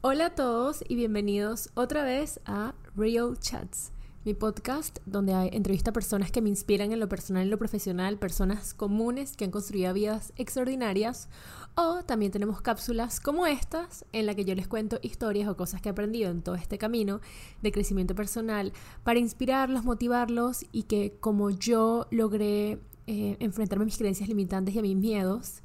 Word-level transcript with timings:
Hola 0.00 0.26
a 0.26 0.34
todos 0.36 0.84
y 0.88 0.94
bienvenidos 0.94 1.70
otra 1.74 2.04
vez 2.04 2.38
a 2.46 2.72
Real 2.94 3.36
Chats, 3.36 3.90
mi 4.24 4.32
podcast 4.32 5.00
donde 5.06 5.34
hay 5.34 5.50
entrevista 5.52 5.90
a 5.90 5.92
personas 5.92 6.30
que 6.30 6.40
me 6.40 6.48
inspiran 6.48 6.92
en 6.92 7.00
lo 7.00 7.08
personal 7.08 7.48
y 7.48 7.50
lo 7.50 7.58
profesional, 7.58 8.16
personas 8.16 8.74
comunes 8.74 9.36
que 9.36 9.44
han 9.44 9.50
construido 9.50 9.92
vidas 9.92 10.32
extraordinarias 10.36 11.28
o 11.74 12.04
también 12.04 12.30
tenemos 12.30 12.60
cápsulas 12.62 13.18
como 13.18 13.44
estas 13.48 14.04
en 14.12 14.26
la 14.26 14.36
que 14.36 14.44
yo 14.44 14.54
les 14.54 14.68
cuento 14.68 15.00
historias 15.02 15.48
o 15.48 15.56
cosas 15.56 15.82
que 15.82 15.88
he 15.88 15.92
aprendido 15.92 16.30
en 16.30 16.42
todo 16.42 16.54
este 16.54 16.78
camino 16.78 17.20
de 17.60 17.72
crecimiento 17.72 18.14
personal 18.14 18.72
para 19.02 19.18
inspirarlos, 19.18 19.82
motivarlos 19.82 20.64
y 20.70 20.84
que 20.84 21.16
como 21.18 21.50
yo 21.50 22.06
logré 22.12 22.78
eh, 23.08 23.36
enfrentarme 23.40 23.82
a 23.82 23.86
mis 23.86 23.98
creencias 23.98 24.28
limitantes 24.28 24.76
y 24.76 24.78
a 24.78 24.82
mis 24.82 24.96
miedos, 24.96 25.62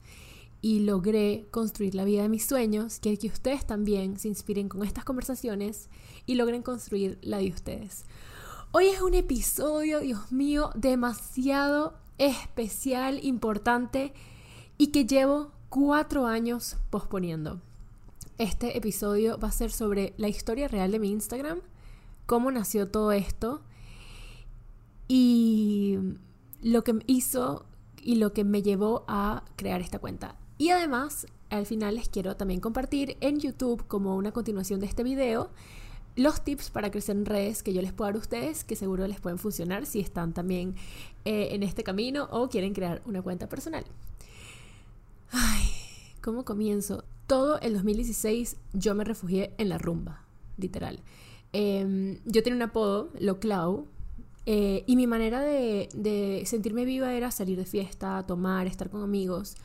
y 0.64 0.80
logré 0.80 1.46
construir 1.52 1.94
la 1.94 2.06
vida 2.06 2.22
de 2.22 2.30
mis 2.30 2.46
sueños, 2.46 3.00
quiero 3.02 3.20
que 3.20 3.28
ustedes 3.28 3.66
también 3.66 4.18
se 4.18 4.30
inspiren 4.30 4.70
con 4.70 4.82
estas 4.86 5.04
conversaciones 5.04 5.90
y 6.26 6.36
logren 6.36 6.64
construir 6.64 7.20
la 7.22 7.40
de 7.40 7.50
ustedes. 7.50 8.06
Hoy 8.72 8.86
es 8.86 9.02
un 9.02 9.14
episodio, 9.14 10.00
Dios 10.00 10.32
mío, 10.32 10.70
demasiado 10.74 11.96
especial, 12.18 13.20
importante 13.26 14.14
y 14.78 14.88
que 14.88 15.06
llevo 15.06 15.52
cuatro 15.68 16.28
años 16.28 16.78
posponiendo. 16.90 17.60
Este 18.38 18.78
episodio 18.78 19.38
va 19.38 19.50
a 19.50 19.52
ser 19.52 19.70
sobre 19.70 20.14
la 20.16 20.30
historia 20.30 20.70
real 20.70 20.94
de 20.94 21.00
mi 21.00 21.12
Instagram, 21.12 21.60
cómo 22.26 22.52
nació 22.52 22.88
todo 22.88 23.12
esto 23.12 23.62
y 25.10 26.00
lo 26.62 26.86
que 26.86 27.00
hizo 27.06 27.66
y 28.02 28.16
lo 28.16 28.32
que 28.32 28.46
me 28.46 28.62
llevó 28.62 29.04
a 29.10 29.44
crear 29.58 29.82
esta 29.82 30.00
cuenta. 30.00 30.38
Y 30.64 30.70
además, 30.70 31.28
al 31.50 31.66
final 31.66 31.96
les 31.96 32.08
quiero 32.08 32.38
también 32.38 32.62
compartir 32.62 33.18
en 33.20 33.38
YouTube 33.38 33.86
como 33.86 34.16
una 34.16 34.32
continuación 34.32 34.80
de 34.80 34.86
este 34.86 35.04
video 35.04 35.50
los 36.16 36.42
tips 36.42 36.70
para 36.70 36.90
crecer 36.90 37.18
en 37.18 37.26
redes 37.26 37.64
que 37.64 37.74
yo 37.74 37.82
les 37.82 37.92
puedo 37.92 38.08
dar 38.08 38.16
a 38.16 38.20
ustedes, 38.20 38.64
que 38.64 38.78
seguro 38.78 39.06
les 39.06 39.20
pueden 39.20 39.38
funcionar 39.38 39.86
si 39.86 40.00
están 40.00 40.32
también 40.32 40.76
eh, 41.26 41.50
en 41.52 41.64
este 41.64 41.84
camino 41.84 42.30
o 42.32 42.48
quieren 42.48 42.74
crear 42.74 43.02
una 43.06 43.22
cuenta 43.22 43.50
personal. 43.50 43.84
Ay, 45.32 45.66
¿cómo 46.22 46.46
comienzo? 46.46 47.04
Todo 47.28 47.60
el 47.60 47.74
2016 47.74 48.56
yo 48.72 48.96
me 48.96 49.04
refugié 49.04 49.54
en 49.58 49.68
la 49.68 49.78
rumba, 49.78 50.24
literal. 50.56 51.02
Em, 51.52 52.20
yo 52.24 52.42
tenía 52.42 52.56
un 52.56 52.62
apodo, 52.62 53.10
Lo 53.20 53.42
Clau, 53.42 53.86
eh, 54.46 54.86
y 54.88 54.96
mi 54.96 55.08
manera 55.08 55.42
de, 55.42 55.90
de 55.94 56.44
sentirme 56.46 56.86
viva 56.86 57.14
era 57.14 57.32
salir 57.32 57.58
de 57.58 57.66
fiesta, 57.66 58.26
tomar, 58.26 58.66
estar 58.66 58.90
con 58.90 59.04
amigos 59.04 59.58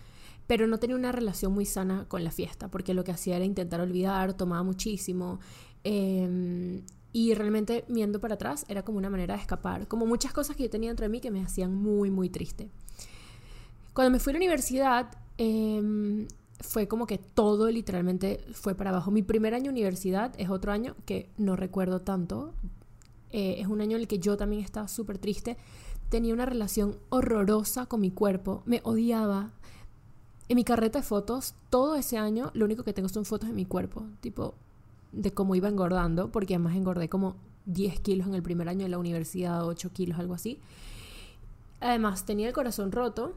pero 0.48 0.66
no 0.66 0.78
tenía 0.78 0.96
una 0.96 1.12
relación 1.12 1.52
muy 1.52 1.66
sana 1.66 2.06
con 2.08 2.24
la 2.24 2.32
fiesta, 2.32 2.68
porque 2.68 2.94
lo 2.94 3.04
que 3.04 3.12
hacía 3.12 3.36
era 3.36 3.44
intentar 3.44 3.82
olvidar, 3.82 4.32
tomaba 4.32 4.62
muchísimo. 4.62 5.38
Em, 5.84 6.82
y 7.12 7.34
realmente, 7.34 7.84
viendo 7.88 8.18
para 8.18 8.34
atrás, 8.34 8.64
era 8.66 8.82
como 8.82 8.96
una 8.96 9.10
manera 9.10 9.34
de 9.34 9.42
escapar. 9.42 9.86
Como 9.86 10.06
muchas 10.06 10.32
cosas 10.32 10.56
que 10.56 10.62
yo 10.64 10.70
tenía 10.70 10.88
dentro 10.88 11.04
de 11.04 11.10
mí 11.10 11.20
que 11.20 11.30
me 11.30 11.42
hacían 11.42 11.74
muy, 11.74 12.10
muy 12.10 12.30
triste. 12.30 12.70
Cuando 13.92 14.10
me 14.10 14.19
fui 14.19 14.30
a 14.30 14.34
la 14.34 14.38
universidad, 14.38 15.10
em, 15.36 16.26
fue 16.60 16.88
como 16.88 17.06
que 17.06 17.19
todo 17.19 17.70
literalmente 17.70 18.41
fue 18.52 18.74
para 18.74 18.88
abajo. 18.88 19.10
Mi 19.10 19.22
primer 19.22 19.52
año 19.52 19.64
de 19.64 19.70
universidad 19.70 20.32
es 20.38 20.48
otro 20.48 20.72
año 20.72 20.96
que 21.04 21.28
no 21.36 21.56
recuerdo 21.56 22.00
tanto. 22.00 22.54
Eh, 23.32 23.56
es 23.58 23.66
un 23.66 23.82
año 23.82 23.96
en 23.96 24.02
el 24.02 24.08
que 24.08 24.19
yo 24.19 24.38
también 24.38 24.62
estaba 24.62 24.88
súper 24.88 25.19
triste. 25.19 25.58
Tenía 26.08 26.32
una 26.32 26.46
relación 26.46 26.96
horrorosa 27.10 27.84
con 27.84 28.00
mi 28.00 28.10
cuerpo. 28.10 28.62
Me 28.64 28.80
odiaba. 28.82 29.52
En 30.48 30.56
mi 30.56 30.64
carreta 30.64 31.00
de 31.00 31.04
fotos, 31.04 31.54
todo 31.68 31.94
ese 31.96 32.16
año, 32.16 32.50
lo 32.54 32.64
único 32.64 32.82
que 32.82 32.94
tengo 32.94 33.08
son 33.08 33.24
fotos 33.24 33.48
de 33.48 33.54
mi 33.54 33.66
cuerpo, 33.66 34.06
tipo 34.20 34.54
de 35.12 35.32
cómo 35.32 35.54
iba 35.54 35.68
engordando, 35.68 36.30
porque 36.30 36.54
además 36.54 36.74
engordé 36.74 37.08
como 37.08 37.36
10 37.66 38.00
kilos 38.00 38.27
en 38.27 38.34
el 38.34 38.42
primer 38.42 38.69
año 38.69 38.84
de 38.84 38.88
la 38.88 38.98
universidad, 38.98 39.66
8 39.66 39.92
kilos, 39.92 40.19
algo 40.19 40.34
así. 40.34 40.58
Además, 41.80 42.24
tenía 42.24 42.48
el 42.48 42.54
corazón 42.54 42.92
roto. 42.92 43.34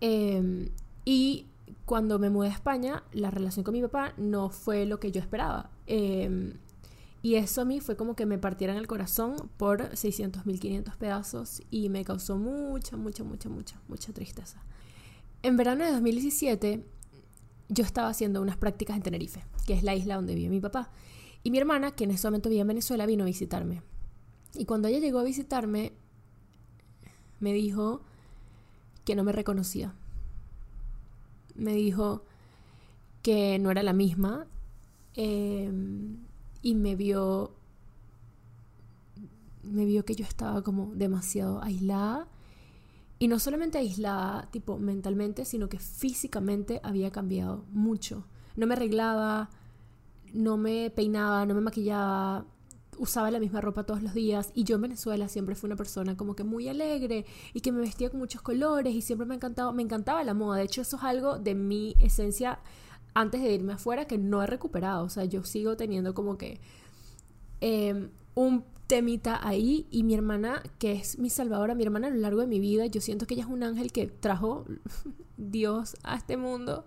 Em, 0.00 0.68
y 1.04 1.46
cuando 1.86 2.18
me 2.18 2.28
mudé 2.28 2.48
a 2.48 2.52
España, 2.52 3.02
la 3.12 3.30
relación 3.30 3.64
con 3.64 3.72
mi 3.72 3.80
papá 3.82 4.12
no 4.18 4.50
fue 4.50 4.84
lo 4.84 5.00
que 5.00 5.12
yo 5.12 5.20
esperaba. 5.20 5.70
Em, 5.86 6.54
y 7.22 7.36
eso 7.36 7.62
a 7.62 7.64
mí 7.64 7.80
fue 7.80 7.96
como 7.96 8.16
que 8.16 8.26
me 8.26 8.38
partieran 8.38 8.76
el 8.76 8.86
corazón 8.86 9.36
por 9.56 9.96
600, 9.96 10.44
1500 10.44 10.96
pedazos 10.96 11.62
y 11.70 11.88
me 11.88 12.04
causó 12.04 12.36
mucha, 12.36 12.96
mucha, 12.96 13.24
mucha, 13.24 13.48
mucha, 13.48 13.80
mucha 13.88 14.12
tristeza. 14.12 14.60
En 15.42 15.56
verano 15.56 15.84
de 15.84 15.92
2017 15.92 16.84
yo 17.68 17.84
estaba 17.84 18.08
haciendo 18.08 18.40
unas 18.40 18.56
prácticas 18.56 18.96
en 18.96 19.02
Tenerife, 19.02 19.44
que 19.66 19.74
es 19.74 19.82
la 19.82 19.94
isla 19.94 20.16
donde 20.16 20.34
vive 20.34 20.48
mi 20.48 20.60
papá. 20.60 20.90
Y 21.42 21.50
mi 21.50 21.58
hermana, 21.58 21.90
que 21.92 22.04
en 22.04 22.12
ese 22.12 22.26
momento 22.28 22.48
vivía 22.48 22.62
en 22.62 22.68
Venezuela, 22.68 23.06
vino 23.06 23.24
a 23.24 23.26
visitarme. 23.26 23.82
Y 24.54 24.66
cuando 24.66 24.88
ella 24.88 25.00
llegó 25.00 25.18
a 25.18 25.24
visitarme, 25.24 25.92
me 27.40 27.52
dijo 27.52 28.02
que 29.04 29.16
no 29.16 29.24
me 29.24 29.32
reconocía. 29.32 29.94
Me 31.56 31.74
dijo 31.74 32.22
que 33.22 33.58
no 33.58 33.70
era 33.70 33.82
la 33.82 33.92
misma 33.92 34.46
em, 35.14 36.18
y 36.62 36.74
me 36.74 36.96
vio 36.96 37.54
me 39.62 39.84
vio 39.84 40.04
que 40.04 40.16
yo 40.16 40.24
estaba 40.24 40.62
como 40.62 40.92
demasiado 40.94 41.62
aislada 41.62 42.26
y 43.22 43.28
no 43.28 43.38
solamente 43.38 43.78
aislada, 43.78 44.48
tipo 44.50 44.80
mentalmente, 44.80 45.44
sino 45.44 45.68
que 45.68 45.78
físicamente 45.78 46.80
había 46.82 47.12
cambiado 47.12 47.64
mucho. 47.70 48.26
No 48.56 48.66
me 48.66 48.74
arreglaba, 48.74 49.48
no 50.32 50.56
me 50.56 50.90
peinaba, 50.90 51.46
no 51.46 51.54
me 51.54 51.60
maquillaba, 51.60 52.46
usaba 52.98 53.30
la 53.30 53.38
misma 53.38 53.60
ropa 53.60 53.84
todos 53.84 54.02
los 54.02 54.12
días 54.12 54.50
y 54.56 54.64
yo 54.64 54.74
en 54.74 54.82
Venezuela 54.82 55.28
siempre 55.28 55.54
fui 55.54 55.68
una 55.68 55.76
persona 55.76 56.16
como 56.16 56.34
que 56.34 56.42
muy 56.42 56.66
alegre 56.66 57.24
y 57.54 57.60
que 57.60 57.70
me 57.70 57.82
vestía 57.82 58.10
con 58.10 58.18
muchos 58.18 58.42
colores 58.42 58.92
y 58.92 59.02
siempre 59.02 59.24
me 59.24 59.36
encantaba, 59.36 59.72
me 59.72 59.84
encantaba 59.84 60.24
la 60.24 60.34
moda. 60.34 60.56
De 60.58 60.64
hecho, 60.64 60.80
eso 60.82 60.96
es 60.96 61.04
algo 61.04 61.38
de 61.38 61.54
mi 61.54 61.94
esencia 62.00 62.58
antes 63.14 63.40
de 63.40 63.54
irme 63.54 63.74
afuera 63.74 64.08
que 64.08 64.18
no 64.18 64.42
he 64.42 64.48
recuperado. 64.48 65.04
O 65.04 65.08
sea, 65.08 65.26
yo 65.26 65.44
sigo 65.44 65.76
teniendo 65.76 66.12
como 66.12 66.38
que 66.38 66.60
em, 67.60 68.10
un 68.34 68.64
temita 68.92 69.40
ahí 69.42 69.86
y 69.90 70.02
mi 70.02 70.12
hermana, 70.12 70.62
que 70.78 70.92
es 70.92 71.18
mi 71.18 71.30
salvadora, 71.30 71.74
mi 71.74 71.82
hermana 71.82 72.08
a 72.08 72.10
lo 72.10 72.16
largo 72.16 72.42
de 72.42 72.46
mi 72.46 72.60
vida, 72.60 72.84
yo 72.84 73.00
siento 73.00 73.26
que 73.26 73.32
ella 73.32 73.44
es 73.44 73.48
un 73.48 73.62
ángel 73.62 73.90
que 73.90 74.06
trajo 74.06 74.66
Dios 75.38 75.96
a 76.02 76.14
este 76.14 76.36
mundo 76.36 76.84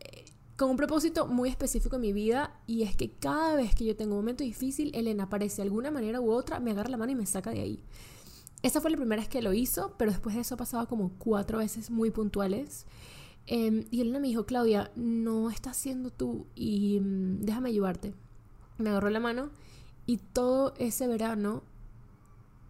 eh, 0.00 0.24
con 0.56 0.70
un 0.70 0.76
propósito 0.76 1.28
muy 1.28 1.48
específico 1.48 1.94
en 1.94 2.02
mi 2.02 2.12
vida 2.12 2.58
y 2.66 2.82
es 2.82 2.96
que 2.96 3.08
cada 3.08 3.54
vez 3.54 3.72
que 3.76 3.84
yo 3.84 3.94
tengo 3.94 4.14
un 4.14 4.22
momento 4.22 4.42
difícil, 4.42 4.90
Elena 4.92 5.24
aparece 5.24 5.58
de 5.58 5.68
alguna 5.68 5.92
manera 5.92 6.20
u 6.20 6.32
otra, 6.32 6.58
me 6.58 6.72
agarra 6.72 6.90
la 6.90 6.96
mano 6.96 7.12
y 7.12 7.14
me 7.14 7.26
saca 7.26 7.50
de 7.50 7.60
ahí. 7.60 7.84
Esa 8.64 8.80
fue 8.80 8.90
la 8.90 8.96
primera 8.96 9.22
vez 9.22 9.28
que 9.28 9.42
lo 9.42 9.52
hizo, 9.52 9.94
pero 9.96 10.10
después 10.10 10.34
de 10.34 10.40
eso 10.40 10.56
pasaba 10.56 10.86
como 10.86 11.12
cuatro 11.18 11.58
veces 11.58 11.92
muy 11.92 12.10
puntuales. 12.10 12.84
Em, 13.46 13.84
y 13.92 14.00
Elena 14.00 14.18
me 14.18 14.26
dijo, 14.26 14.44
Claudia, 14.44 14.90
no 14.96 15.50
estás 15.50 15.76
siendo 15.76 16.10
tú 16.10 16.48
y 16.56 16.98
mm, 16.98 17.42
déjame 17.42 17.68
ayudarte. 17.68 18.12
Me 18.78 18.90
agarró 18.90 19.08
la 19.10 19.20
mano 19.20 19.50
y 20.10 20.16
todo 20.16 20.74
ese 20.76 21.06
verano 21.06 21.62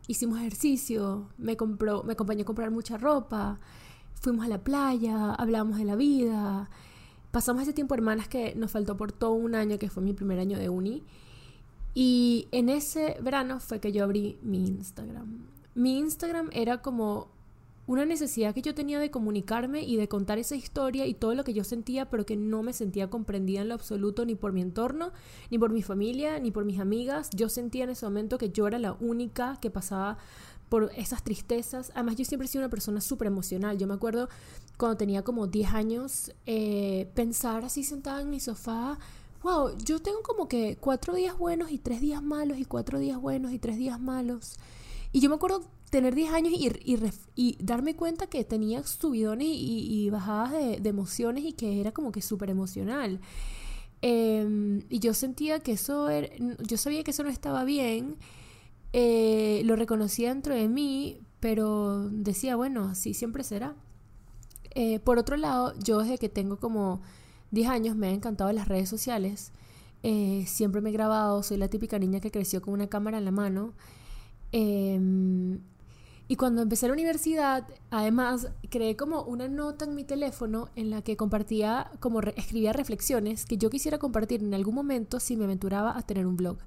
hicimos 0.07 0.41
ejercicio, 0.41 1.31
me, 1.39 1.57
compró, 1.57 2.03
me 2.03 2.13
acompañó 2.13 2.43
a 2.43 2.45
comprar 2.45 2.71
mucha 2.71 2.99
ropa, 2.99 3.59
fuimos 4.13 4.45
a 4.45 4.49
la 4.51 4.63
playa, 4.63 5.33
hablamos 5.33 5.79
de 5.79 5.87
la 5.87 5.97
vida. 5.97 6.69
Pasamos 7.31 7.63
ese 7.63 7.73
tiempo 7.73 7.95
hermanas 7.95 8.29
que 8.29 8.55
nos 8.57 8.73
faltó 8.73 8.99
por 8.99 9.11
todo 9.13 9.33
un 9.33 9.55
año, 9.55 9.79
que 9.79 9.89
fue 9.89 10.03
mi 10.03 10.13
primer 10.13 10.39
año 10.39 10.59
de 10.59 10.69
uni. 10.69 11.03
Y 11.95 12.47
en 12.53 12.69
ese 12.69 13.17
verano 13.23 13.59
fue 13.59 13.81
que 13.81 13.91
yo 13.91 14.05
abrí 14.05 14.39
mi 14.43 14.59
Instagram. 14.67 15.47
Mi 15.75 15.99
Instagram 15.99 16.51
era 16.53 16.83
como 16.83 17.29
una 17.87 18.05
necesidad 18.05 18.55
que 18.55 18.63
yo 18.63 18.75
tenía 18.75 19.01
de 19.01 19.11
comunicarme 19.11 19.83
y 19.83 19.97
de 19.97 20.09
contar 20.09 20.39
esa 20.39 20.55
historia 20.55 21.07
y 21.07 21.15
todo 21.15 21.35
lo 21.35 21.45
que 21.45 21.53
yo 21.53 21.65
sentía, 21.65 22.09
pero 22.09 22.25
que 22.25 22.37
no 22.37 22.63
me 22.63 22.73
sentía 22.73 23.11
comprendida 23.11 23.63
en 23.63 23.69
lo 23.69 23.75
absoluto 23.75 24.25
ni 24.25 24.35
por 24.35 24.53
mi 24.53 24.63
entorno, 24.63 25.13
ni 25.51 25.59
por 25.59 25.71
mi 25.73 25.83
familia, 25.83 26.39
ni 26.39 26.51
por 26.51 26.65
mis 26.65 26.79
amigas. 26.79 27.31
Yo 27.31 27.49
sentía 27.49 27.85
en 27.85 27.91
ese 27.91 28.07
momento 28.07 28.39
que 28.39 28.51
yo 28.51 28.67
era 28.69 28.79
la 28.79 28.93
única 29.01 29.59
que 29.61 29.71
pasaba 29.71 30.19
por 30.69 30.91
esas 30.97 31.23
tristezas. 31.25 31.91
Además, 31.95 32.17
yo 32.17 32.25
siempre 32.25 32.47
he 32.47 32.49
sido 32.49 32.63
una 32.63 32.71
persona 32.71 33.01
súper 33.01 33.27
emocional. 33.27 33.77
Yo 33.77 33.87
me 33.87 33.95
acuerdo 33.95 34.29
cuando 34.79 34.97
tenía 34.97 35.23
como 35.23 35.49
10 35.49 35.75
años, 35.75 36.33
eh, 36.47 37.11
pensar 37.15 37.65
así 37.65 37.83
sentada 37.83 38.23
en 38.23 38.31
mi 38.31 38.41
sofá. 38.41 38.99
Wow, 39.43 39.77
yo 39.85 40.01
tengo 40.01 40.23
como 40.23 40.49
que 40.49 40.77
cuatro 40.81 41.15
días 41.15 41.37
buenos 41.37 41.73
y 41.73 41.79
tres 41.79 42.01
días 42.01 42.23
malos 42.23 42.59
y 42.59 42.65
cuatro 42.65 42.99
días 42.99 43.19
buenos 43.21 43.53
y 43.53 43.59
tres 43.59 43.79
días 43.79 43.99
malos. 44.01 44.59
Y 45.13 45.21
yo 45.21 45.29
me 45.29 45.37
acuerdo 45.37 45.65
tener 45.91 46.15
10 46.15 46.33
años 46.33 46.53
y, 46.55 47.59
darme 47.63 47.97
cuenta 47.97 48.29
que 48.29 48.45
tenía 48.45 48.83
subidones 48.85 49.49
y, 49.51 50.09
bajadas 50.11 50.53
de, 50.53 50.89
emociones 50.89 51.45
y 51.45 51.53
que 51.53 51.81
era 51.81 51.93
como 51.93 52.13
que 52.13 52.23
súper 52.23 52.51
emocional. 52.51 53.21
Em, 54.03 54.83
y 54.89 54.99
yo 55.01 55.13
sentía 55.15 55.61
que 55.61 55.73
eso 55.73 56.09
era, 56.09 56.29
yo 56.67 56.77
sabía 56.79 57.05
que 57.05 57.11
eso 57.11 57.23
no 57.23 57.29
estaba 57.29 57.65
bien, 57.65 58.17
eh, 58.93 59.63
lo 59.65 59.77
reconocía 59.77 60.31
dentro 60.31 60.55
de 60.55 60.69
mí, 60.69 61.21
pero 61.41 62.09
decía, 62.11 62.57
bueno, 62.57 62.85
así 62.85 63.15
siempre 63.15 63.45
será. 63.45 63.75
Eh, 64.75 65.01
por 65.01 65.19
otro 65.19 65.37
lado, 65.37 65.75
yo 65.79 66.01
desde 66.01 66.19
que 66.19 66.29
tengo 66.29 66.59
como 66.59 67.03
10 67.51 67.69
años 67.69 67.97
me 67.97 68.09
han 68.09 68.15
encantado 68.15 68.53
las 68.53 68.69
redes 68.69 68.89
sociales. 68.89 69.53
Eh, 70.03 70.45
siempre 70.47 70.81
me 70.81 70.91
he 70.91 70.93
grabado, 70.93 71.43
soy 71.43 71.59
la 71.59 71.69
típica 71.69 71.99
niña 71.99 72.21
que 72.21 72.31
creció 72.31 72.63
con 72.63 72.75
una 72.75 72.89
cámara 72.89 73.19
en 73.19 73.25
la 73.25 73.33
mano. 73.33 73.75
Em, 74.53 75.61
y 76.31 76.37
cuando 76.37 76.63
empecé 76.63 76.87
la 76.87 76.93
universidad, 76.93 77.67
además, 77.91 78.53
creé 78.69 78.95
como 78.95 79.25
una 79.25 79.49
nota 79.49 79.85
en 79.85 79.97
mi 79.97 80.05
teléfono 80.05 80.69
en 80.77 80.89
la 80.89 81.03
que 81.03 81.17
compartía, 81.17 81.91
como 81.99 82.21
escribía 82.21 82.73
reflexiones 82.73 83.45
que 83.47 83.57
yo 83.57 83.69
quisiera 83.69 83.99
compartir 83.99 84.41
en 84.45 84.55
algún 84.55 84.77
momento 84.77 85.19
si 85.19 85.37
me 85.37 85.47
aventuraba 85.47 85.99
a 85.99 86.03
tener 86.03 86.29
un 86.29 86.37
blog. 86.37 86.59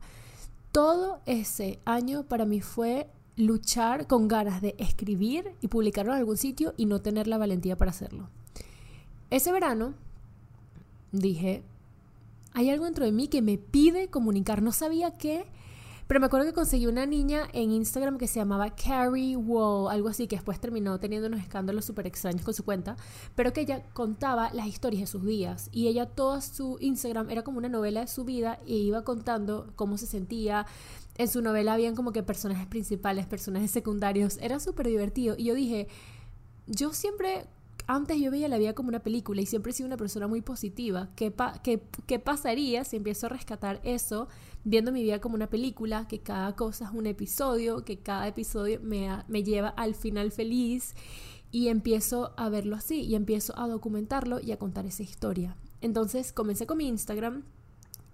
Todo 0.74 1.21
ese 1.25 1.80
año 1.86 2.24
para 2.24 2.44
mí 2.44 2.60
fue 2.60 3.10
luchar 3.38 4.06
con 4.06 4.27
ganas 4.27 4.62
de 4.62 4.75
escribir 4.80 5.54
y 5.62 5.69
publicarlo 5.69 6.12
en 6.12 6.19
algún 6.19 6.36
sitio 6.36 6.74
y 6.75 6.86
no 6.86 7.01
tener 7.01 7.27
la 7.27 7.38
valentía 7.38 7.77
para 7.77 7.92
hacerlo. 7.92 8.27
Ese 9.30 9.54
verano 9.54 9.94
dije, 11.13 11.63
hay 12.51 12.69
algo 12.69 12.83
dentro 12.83 13.06
de 13.06 13.13
mí 13.13 13.30
que 13.30 13.42
me 13.42 13.57
pide 13.57 14.10
comunicar. 14.10 14.62
No 14.62 14.74
sabía 14.74 15.12
qué, 15.12 15.45
pero 16.08 16.20
me 16.20 16.26
acuerdo 16.26 16.46
que 16.46 16.54
conseguí 16.54 16.88
una 16.88 17.06
niña 17.06 17.48
en 17.54 17.72
Instagram 17.72 18.18
que 18.18 18.28
se 18.28 18.40
llamaba 18.40 18.76
Carrie 18.76 19.36
Wall, 19.36 19.92
algo 19.92 20.10
así, 20.10 20.28
que 20.28 20.36
después 20.36 20.60
terminó 20.60 21.00
teniendo 21.00 21.28
unos 21.28 21.40
escándalos 21.40 21.86
súper 21.86 22.08
extraños 22.08 22.44
con 22.44 22.54
su 22.54 22.64
cuenta, 22.64 22.96
pero 23.36 23.54
que 23.54 23.62
ella 23.62 23.84
contaba 23.94 24.52
las 24.54 24.68
historias 24.68 25.02
de 25.02 25.08
sus 25.08 25.26
días. 25.26 25.70
Y 25.72 25.88
ella, 25.88 26.06
toda 26.06 26.42
su 26.42 26.78
Instagram 26.80 27.30
era 27.30 27.44
como 27.44 27.58
una 27.58 27.70
novela 27.70 28.02
de 28.02 28.08
su 28.08 28.26
vida 28.26 28.60
y 28.66 28.78
iba 28.78 29.04
contando 29.04 29.72
cómo 29.76 29.98
se 29.98 30.06
sentía. 30.06 30.66
En 31.18 31.28
su 31.28 31.42
novela 31.42 31.74
habían 31.74 31.96
como 31.96 32.12
que 32.12 32.24
personajes 32.24 32.68
principales, 32.68 33.26
personajes 33.28 33.72
secundarios. 33.72 34.38
Era 34.42 34.60
súper 34.60 34.88
divertido. 34.88 35.36
Y 35.38 35.46
yo 35.46 35.54
dije, 35.54 35.88
yo 36.66 36.94
siempre 36.94 37.46
antes 37.88 38.20
yo 38.20 38.32
veía 38.32 38.48
la 38.48 38.58
vida 38.58 38.74
como 38.74 38.90
una 38.90 39.04
película 39.04 39.42
y 39.42 39.46
siempre 39.46 39.72
he 39.72 39.74
sido 39.74 39.88
una 39.88 39.98
persona 39.98 40.28
muy 40.28 40.42
positiva. 40.42 41.10
¿Qué, 41.16 41.34
qué, 42.08 42.20
pasaría 42.20 42.84
si 42.84 42.96
empiezo 42.96 43.26
a 43.26 43.30
rescatar 43.30 43.82
eso 43.84 44.28
viendo 44.64 44.92
mi 44.92 45.04
vida 45.04 45.20
como 45.20 45.36
una 45.36 45.50
película? 45.50 46.08
Que 46.08 46.20
cada 46.20 46.56
cosa 46.56 46.86
es 46.86 46.92
un 46.92 47.08
episodio, 47.08 47.84
que 47.84 48.00
cada 48.00 48.28
episodio 48.28 48.80
me, 48.82 49.10
me 49.28 49.44
lleva 49.44 49.70
al 49.70 49.96
final 49.96 50.32
feliz 50.32 50.96
y 51.52 51.68
empiezo 51.68 52.34
a 52.38 52.50
verlo 52.50 52.76
así 52.76 53.02
y 53.02 53.16
empiezo 53.16 53.58
a 53.60 53.68
documentarlo 53.68 54.40
y 54.40 54.52
a 54.52 54.58
contar 54.58 54.86
esa 54.86 55.04
historia. 55.04 55.56
Entonces 55.82 56.32
comencé 56.32 56.66
con 56.66 56.78
mi 56.78 56.88
Instagram 56.88 57.44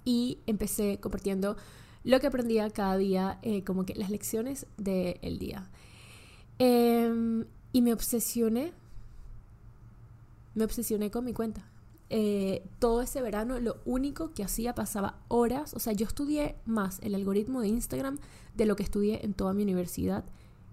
y 0.04 0.40
empecé 0.48 1.00
compartiendo 1.00 1.56
lo 2.04 2.20
que 2.20 2.28
aprendía 2.28 2.70
cada 2.70 2.98
día, 2.98 3.40
eh, 3.44 3.64
como 3.64 3.86
que 3.86 3.96
las 3.96 4.10
lecciones 4.10 4.66
del 4.78 5.38
día. 5.38 5.70
Em, 6.58 7.46
y 7.72 7.82
me 7.82 7.94
obsesioné 7.94 8.74
me 10.60 10.66
obsesioné 10.66 11.10
con 11.10 11.24
mi 11.24 11.34
cuenta. 11.34 11.66
Eh, 12.10 12.68
todo 12.80 13.02
ese 13.02 13.22
verano 13.22 13.60
lo 13.60 13.78
único 13.86 14.34
que 14.34 14.44
hacía 14.44 14.76
pasaba 14.76 15.22
horas, 15.30 15.74
o 15.74 15.80
sea, 15.80 15.94
yo 15.94 16.06
estudié 16.06 16.56
más 16.66 17.00
el 17.02 17.16
algoritmo 17.16 17.62
de 17.62 17.70
Instagram 17.70 18.18
de 18.56 18.66
lo 18.66 18.76
que 18.76 18.84
estudié 18.84 19.24
en 19.24 19.34
toda 19.34 19.54
mi 19.54 19.64
universidad 19.64 20.26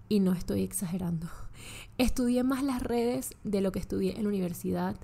y 0.09 0.19
no 0.19 0.33
estoy 0.33 0.63
exagerando. 0.63 1.27
Estudié 1.97 2.43
más 2.43 2.63
las 2.63 2.83
redes 2.83 3.35
de 3.43 3.61
lo 3.61 3.71
que 3.71 3.79
estudié 3.79 4.17
en 4.17 4.23
la 4.23 4.29
universidad. 4.29 4.97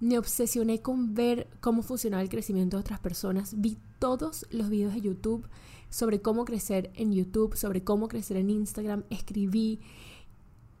Me 0.00 0.18
obsesioné 0.18 0.82
con 0.82 1.14
ver 1.14 1.48
cómo 1.60 1.82
funcionaba 1.82 2.22
el 2.22 2.28
crecimiento 2.28 2.76
de 2.76 2.80
otras 2.80 3.00
personas. 3.00 3.54
Vi 3.56 3.78
todos 3.98 4.46
los 4.50 4.68
videos 4.70 4.94
de 4.94 5.02
YouTube 5.02 5.48
sobre 5.88 6.20
cómo 6.20 6.44
crecer 6.44 6.90
en 6.94 7.12
YouTube, 7.12 7.56
sobre 7.56 7.84
cómo 7.84 8.08
crecer 8.08 8.36
en 8.38 8.50
Instagram. 8.50 9.04
Escribí. 9.08 9.80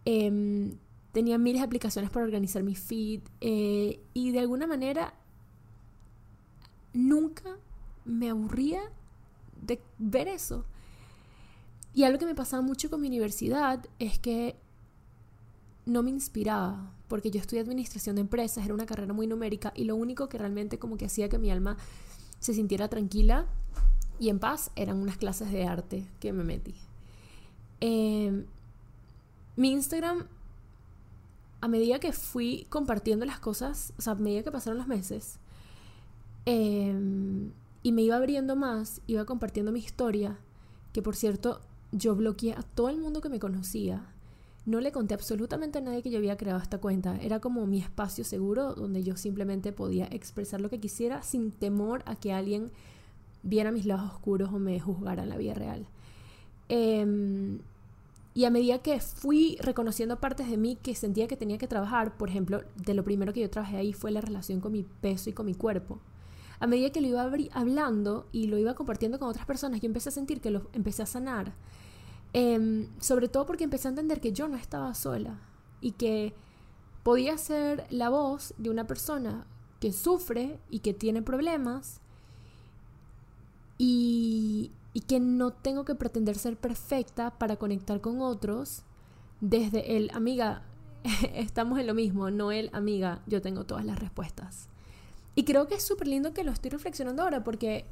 Eh, 0.04 0.76
tenía 1.16 1.38
miles 1.38 1.62
de 1.62 1.64
aplicaciones 1.64 2.10
para 2.10 2.26
organizar 2.26 2.62
mi 2.62 2.74
feed 2.74 3.22
eh, 3.40 4.00
y 4.12 4.32
de 4.32 4.38
alguna 4.38 4.66
manera 4.66 5.14
nunca 6.92 7.56
me 8.04 8.28
aburría 8.28 8.82
de 9.62 9.80
ver 9.96 10.28
eso. 10.28 10.66
Y 11.94 12.04
algo 12.04 12.18
que 12.18 12.26
me 12.26 12.34
pasaba 12.34 12.60
mucho 12.60 12.90
con 12.90 13.00
mi 13.00 13.06
universidad 13.06 13.82
es 13.98 14.18
que 14.18 14.56
no 15.86 16.02
me 16.02 16.10
inspiraba, 16.10 16.92
porque 17.08 17.30
yo 17.30 17.40
estudié 17.40 17.62
administración 17.62 18.16
de 18.16 18.20
empresas, 18.20 18.66
era 18.66 18.74
una 18.74 18.84
carrera 18.84 19.14
muy 19.14 19.26
numérica 19.26 19.72
y 19.74 19.84
lo 19.84 19.96
único 19.96 20.28
que 20.28 20.36
realmente 20.36 20.78
como 20.78 20.98
que 20.98 21.06
hacía 21.06 21.30
que 21.30 21.38
mi 21.38 21.50
alma 21.50 21.78
se 22.40 22.52
sintiera 22.52 22.88
tranquila 22.88 23.46
y 24.20 24.28
en 24.28 24.38
paz 24.38 24.70
eran 24.76 24.98
unas 24.98 25.16
clases 25.16 25.50
de 25.50 25.64
arte 25.64 26.06
que 26.20 26.34
me 26.34 26.44
metí. 26.44 26.74
Eh, 27.80 28.44
mi 29.56 29.72
Instagram 29.72 30.26
a 31.66 31.68
medida 31.68 31.98
que 31.98 32.12
fui 32.12 32.64
compartiendo 32.70 33.26
las 33.26 33.40
cosas, 33.40 33.92
o 33.98 34.02
sea, 34.02 34.12
a 34.12 34.16
medida 34.16 34.44
que 34.44 34.52
pasaron 34.52 34.78
los 34.78 34.86
meses, 34.86 35.40
em, 36.44 37.50
y 37.82 37.90
me 37.90 38.02
iba 38.02 38.14
abriendo 38.14 38.54
más, 38.54 39.00
iba 39.08 39.24
compartiendo 39.24 39.72
mi 39.72 39.80
historia, 39.80 40.38
que 40.92 41.02
por 41.02 41.16
cierto, 41.16 41.60
yo 41.90 42.14
bloqueé 42.14 42.52
a 42.52 42.62
todo 42.62 42.88
el 42.88 42.98
mundo 42.98 43.20
que 43.20 43.28
me 43.28 43.40
conocía. 43.40 44.06
No 44.64 44.80
le 44.80 44.92
conté 44.92 45.14
absolutamente 45.14 45.78
a 45.78 45.80
nadie 45.80 46.02
que 46.02 46.10
yo 46.10 46.18
había 46.18 46.36
creado 46.36 46.60
esta 46.60 46.78
cuenta. 46.78 47.16
Era 47.20 47.40
como 47.40 47.66
mi 47.66 47.80
espacio 47.80 48.24
seguro 48.24 48.74
donde 48.74 49.02
yo 49.02 49.16
simplemente 49.16 49.72
podía 49.72 50.06
expresar 50.06 50.60
lo 50.60 50.70
que 50.70 50.80
quisiera 50.80 51.22
sin 51.22 51.50
temor 51.50 52.02
a 52.06 52.14
que 52.14 52.32
alguien 52.32 52.70
viera 53.42 53.72
mis 53.72 53.86
lados 53.86 54.12
oscuros 54.12 54.52
o 54.52 54.58
me 54.60 54.78
juzgara 54.78 55.24
en 55.24 55.28
la 55.30 55.36
vida 55.36 55.54
real. 55.54 55.86
Eh, 56.68 57.58
y 58.36 58.44
a 58.44 58.50
medida 58.50 58.80
que 58.80 59.00
fui 59.00 59.56
reconociendo 59.62 60.20
partes 60.20 60.50
de 60.50 60.58
mí 60.58 60.76
que 60.76 60.94
sentía 60.94 61.26
que 61.26 61.38
tenía 61.38 61.56
que 61.56 61.66
trabajar, 61.66 62.18
por 62.18 62.28
ejemplo, 62.28 62.64
de 62.74 62.92
lo 62.92 63.02
primero 63.02 63.32
que 63.32 63.40
yo 63.40 63.48
trabajé 63.48 63.78
ahí 63.78 63.94
fue 63.94 64.10
la 64.10 64.20
relación 64.20 64.60
con 64.60 64.72
mi 64.72 64.82
peso 64.82 65.30
y 65.30 65.32
con 65.32 65.46
mi 65.46 65.54
cuerpo. 65.54 66.00
A 66.60 66.66
medida 66.66 66.90
que 66.90 67.00
lo 67.00 67.06
iba 67.06 67.22
hablando 67.54 68.28
y 68.32 68.48
lo 68.48 68.58
iba 68.58 68.74
compartiendo 68.74 69.18
con 69.18 69.30
otras 69.30 69.46
personas, 69.46 69.80
yo 69.80 69.86
empecé 69.86 70.10
a 70.10 70.12
sentir 70.12 70.42
que 70.42 70.50
lo 70.50 70.68
empecé 70.74 71.02
a 71.02 71.06
sanar. 71.06 71.54
Em, 72.34 72.88
sobre 73.00 73.28
todo 73.28 73.46
porque 73.46 73.64
empecé 73.64 73.88
a 73.88 73.92
entender 73.92 74.20
que 74.20 74.34
yo 74.34 74.48
no 74.48 74.58
estaba 74.58 74.92
sola 74.92 75.40
y 75.80 75.92
que 75.92 76.34
podía 77.04 77.38
ser 77.38 77.86
la 77.88 78.10
voz 78.10 78.52
de 78.58 78.68
una 78.68 78.86
persona 78.86 79.46
que 79.80 79.94
sufre 79.94 80.60
y 80.68 80.80
que 80.80 80.92
tiene 80.92 81.22
problemas 81.22 82.02
y, 83.78 84.72
y 84.96 85.00
que 85.00 85.20
no 85.20 85.52
tengo 85.52 85.84
que 85.84 85.94
pretender 85.94 86.38
ser 86.38 86.56
perfecta 86.56 87.38
para 87.38 87.56
conectar 87.56 88.00
con 88.00 88.22
otros 88.22 88.82
desde 89.42 89.98
el 89.98 90.10
amiga, 90.14 90.62
estamos 91.34 91.78
en 91.78 91.86
lo 91.86 91.92
mismo, 91.92 92.30
no 92.30 92.50
el 92.50 92.70
amiga, 92.72 93.20
yo 93.26 93.42
tengo 93.42 93.66
todas 93.66 93.84
las 93.84 93.98
respuestas. 93.98 94.70
Y 95.34 95.44
creo 95.44 95.68
que 95.68 95.74
es 95.74 95.82
súper 95.82 96.08
lindo 96.08 96.32
que 96.32 96.44
lo 96.44 96.50
estoy 96.50 96.70
reflexionando 96.70 97.22
ahora 97.22 97.44
porque 97.44 97.84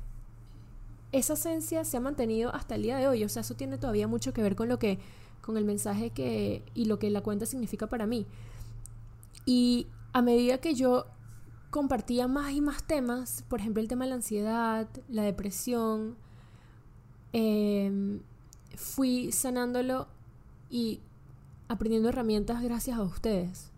esa 1.13 1.35
esencia 1.35 1.85
se 1.85 1.99
ha 1.99 2.01
mantenido 2.01 2.55
hasta 2.55 2.75
el 2.75 2.85
día 2.85 2.97
de 2.97 3.07
hoy, 3.07 3.23
o 3.23 3.29
sea, 3.29 3.43
eso 3.43 3.55
tiene 3.55 3.77
todavía 3.77 4.09
mucho 4.09 4.33
que 4.33 4.41
ver 4.41 4.57
con 4.57 4.71
lo 4.71 4.79
que 4.79 4.99
con 5.43 5.59
el 5.59 5.67
mensaje 5.67 6.09
que 6.09 6.65
y 6.73 6.87
lo 6.87 6.99
que 6.99 7.11
la 7.11 7.21
cuenta 7.21 7.45
significa 7.45 7.87
para 7.87 8.07
mí. 8.07 8.25
Y 9.45 9.89
a 10.15 10.23
medida 10.23 10.57
que 10.57 10.73
yo 10.73 11.05
compartía 11.69 12.29
más 12.29 12.53
y 12.53 12.63
más 12.63 12.83
temas, 12.85 13.45
por 13.51 13.61
ejemplo, 13.61 13.83
el 13.83 13.89
tema 13.89 14.07
de 14.07 14.09
la 14.09 14.17
ansiedad, 14.17 14.89
la 15.11 15.23
depresión, 15.23 16.17
Em, 17.37 18.21
fui 18.77 19.33
sanándolo 19.33 20.07
y 20.71 21.01
aprendiendo 21.67 22.09
herramientas 22.09 22.63
gracias 22.63 22.97
a 22.97 23.03
ustedes. 23.03 23.73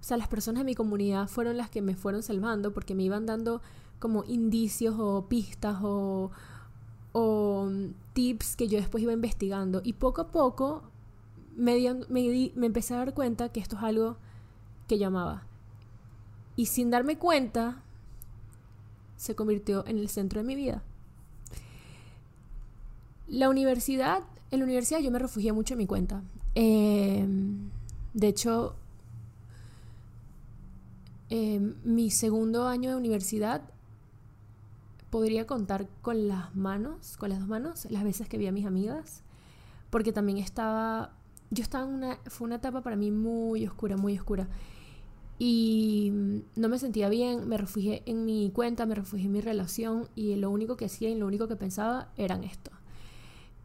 O 0.00 0.02
sea, 0.02 0.16
las 0.16 0.26
personas 0.26 0.62
de 0.62 0.64
mi 0.64 0.74
comunidad 0.74 1.28
fueron 1.28 1.56
las 1.56 1.70
que 1.70 1.82
me 1.82 1.94
fueron 1.94 2.24
salvando 2.24 2.72
porque 2.72 2.96
me 2.96 3.04
iban 3.04 3.26
dando 3.26 3.62
como 4.00 4.24
indicios 4.24 4.96
o 4.98 5.26
pistas 5.28 5.78
o, 5.82 6.32
tips 8.12 8.56
que 8.56 8.66
yo 8.66 8.78
después 8.78 9.04
iba 9.04 9.12
investigando. 9.12 9.82
Y 9.84 9.92
poco 9.92 10.22
a 10.22 10.32
poco 10.32 10.82
me, 11.56 11.78
me, 12.08 12.52
me 12.56 12.66
empecé 12.66 12.94
a 12.94 12.98
dar 12.98 13.14
cuenta 13.14 13.50
que 13.50 13.60
esto 13.60 13.76
es 13.76 13.84
algo 13.84 14.16
que 14.88 14.98
yo 14.98 15.06
amaba. 15.06 15.44
Y 16.56 16.66
sin 16.66 16.90
darme 16.90 17.18
cuenta, 17.18 17.84
se 19.16 19.36
convirtió 19.36 19.86
en 19.86 19.96
el 19.96 20.08
centro 20.08 20.40
de 20.40 20.46
mi 20.48 20.56
vida. 20.56 20.82
La 23.30 23.48
universidad, 23.48 24.24
en 24.50 24.58
la 24.58 24.64
universidad 24.64 24.98
yo 24.98 25.12
me 25.12 25.20
refugié 25.20 25.52
mucho 25.52 25.74
en 25.74 25.78
mi 25.78 25.86
cuenta. 25.86 26.24
Em, 26.56 27.70
de 28.12 28.26
hecho, 28.26 28.74
em, 31.28 31.76
mi 31.84 32.10
segundo 32.10 32.66
año 32.66 32.90
de 32.90 32.96
universidad 32.96 33.62
podría 35.10 35.46
contar 35.46 35.88
con 36.02 36.26
las 36.26 36.56
manos, 36.56 37.16
con 37.18 37.30
las 37.30 37.38
dos 37.38 37.48
manos, 37.48 37.86
las 37.88 38.02
veces 38.02 38.28
que 38.28 38.36
vi 38.36 38.48
a 38.48 38.52
mis 38.52 38.66
amigas, 38.66 39.22
porque 39.90 40.12
también 40.12 40.38
estaba, 40.38 41.12
yo 41.50 41.62
estaba 41.62 41.84
en 41.84 41.94
una, 41.94 42.18
fue 42.26 42.46
una 42.46 42.56
etapa 42.56 42.80
para 42.82 42.96
mí 42.96 43.12
muy 43.12 43.64
oscura, 43.64 43.96
muy 43.96 44.18
oscura. 44.18 44.48
Y 45.38 46.12
no 46.56 46.68
me 46.68 46.80
sentía 46.80 47.08
bien, 47.08 47.48
me 47.48 47.56
refugié 47.58 48.02
en 48.06 48.24
mi 48.24 48.50
cuenta, 48.50 48.86
me 48.86 48.96
refugié 48.96 49.26
en 49.26 49.32
mi 49.32 49.40
relación 49.40 50.08
y 50.16 50.34
lo 50.34 50.50
único 50.50 50.76
que 50.76 50.86
hacía 50.86 51.10
y 51.10 51.14
lo 51.14 51.26
único 51.28 51.46
que 51.46 51.56
pensaba 51.56 52.08
eran 52.16 52.42
esto. 52.42 52.72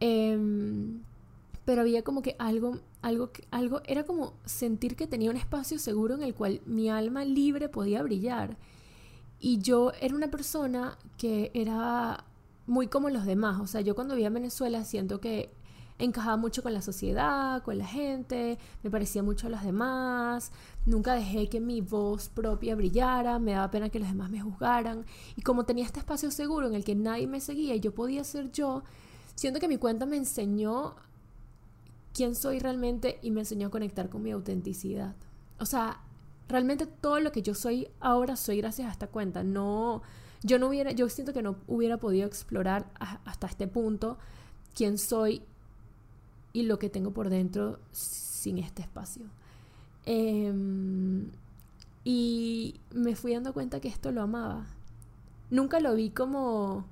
Em, 0.00 1.00
pero 1.64 1.82
había 1.82 2.02
como 2.02 2.22
que 2.22 2.36
algo, 2.38 2.78
algo, 3.02 3.30
algo, 3.50 3.80
era 3.86 4.04
como 4.04 4.34
sentir 4.44 4.96
que 4.96 5.06
tenía 5.06 5.30
un 5.30 5.36
espacio 5.36 5.78
seguro 5.78 6.14
en 6.14 6.22
el 6.22 6.34
cual 6.34 6.60
mi 6.66 6.88
alma 6.88 7.24
libre 7.24 7.68
podía 7.68 8.02
brillar. 8.02 8.56
Y 9.40 9.58
yo 9.58 9.92
era 10.00 10.14
una 10.14 10.28
persona 10.30 10.96
que 11.18 11.50
era 11.54 12.24
muy 12.66 12.88
como 12.88 13.10
los 13.10 13.26
demás. 13.26 13.60
O 13.60 13.66
sea, 13.66 13.80
yo 13.80 13.94
cuando 13.94 14.14
vivía 14.14 14.28
en 14.28 14.34
Venezuela 14.34 14.84
siento 14.84 15.20
que 15.20 15.50
encajaba 15.98 16.36
mucho 16.36 16.62
con 16.62 16.74
la 16.74 16.82
sociedad, 16.82 17.62
con 17.62 17.78
la 17.78 17.86
gente, 17.86 18.58
me 18.82 18.90
parecía 18.90 19.22
mucho 19.22 19.46
a 19.46 19.50
los 19.50 19.62
demás, 19.62 20.52
nunca 20.84 21.14
dejé 21.14 21.48
que 21.48 21.60
mi 21.60 21.80
voz 21.80 22.28
propia 22.28 22.74
brillara, 22.74 23.38
me 23.38 23.52
daba 23.52 23.70
pena 23.70 23.88
que 23.88 23.98
los 23.98 24.08
demás 24.08 24.30
me 24.30 24.40
juzgaran. 24.40 25.06
Y 25.36 25.42
como 25.42 25.64
tenía 25.64 25.84
este 25.84 26.00
espacio 26.00 26.30
seguro 26.30 26.66
en 26.66 26.74
el 26.74 26.84
que 26.84 26.94
nadie 26.94 27.26
me 27.26 27.40
seguía 27.40 27.74
y 27.74 27.80
yo 27.80 27.94
podía 27.94 28.24
ser 28.24 28.52
yo, 28.52 28.82
siento 29.36 29.60
que 29.60 29.68
mi 29.68 29.76
cuenta 29.76 30.06
me 30.06 30.16
enseñó 30.16 30.96
quién 32.12 32.34
soy 32.34 32.58
realmente 32.58 33.20
y 33.22 33.30
me 33.30 33.40
enseñó 33.40 33.68
a 33.68 33.70
conectar 33.70 34.08
con 34.08 34.22
mi 34.22 34.32
autenticidad. 34.32 35.14
O 35.60 35.66
sea, 35.66 36.00
realmente 36.48 36.86
todo 36.86 37.20
lo 37.20 37.30
que 37.30 37.42
yo 37.42 37.54
soy 37.54 37.88
ahora 38.00 38.36
soy 38.36 38.58
gracias 38.58 38.88
a 38.88 38.92
esta 38.92 39.06
cuenta. 39.06 39.44
No, 39.44 40.02
yo 40.42 40.58
no 40.58 40.68
hubiera, 40.68 40.92
yo 40.92 41.08
siento 41.08 41.32
que 41.32 41.42
no 41.42 41.56
hubiera 41.68 41.98
podido 41.98 42.26
explorar 42.26 42.90
hasta 43.24 43.46
este 43.46 43.68
punto 43.68 44.18
quién 44.74 44.98
soy 44.98 45.42
y 46.52 46.62
lo 46.62 46.78
que 46.78 46.88
tengo 46.88 47.12
por 47.12 47.28
dentro 47.28 47.78
sin 47.92 48.58
este 48.58 48.82
espacio. 48.82 49.26
Em, 50.06 51.30
y 52.04 52.80
me 52.94 53.16
fui 53.16 53.34
dando 53.34 53.52
cuenta 53.52 53.80
que 53.80 53.88
esto 53.88 54.12
lo 54.12 54.22
amaba. 54.22 54.66
Nunca 55.50 55.80
lo 55.80 55.94
vi 55.94 56.10
como, 56.10 56.86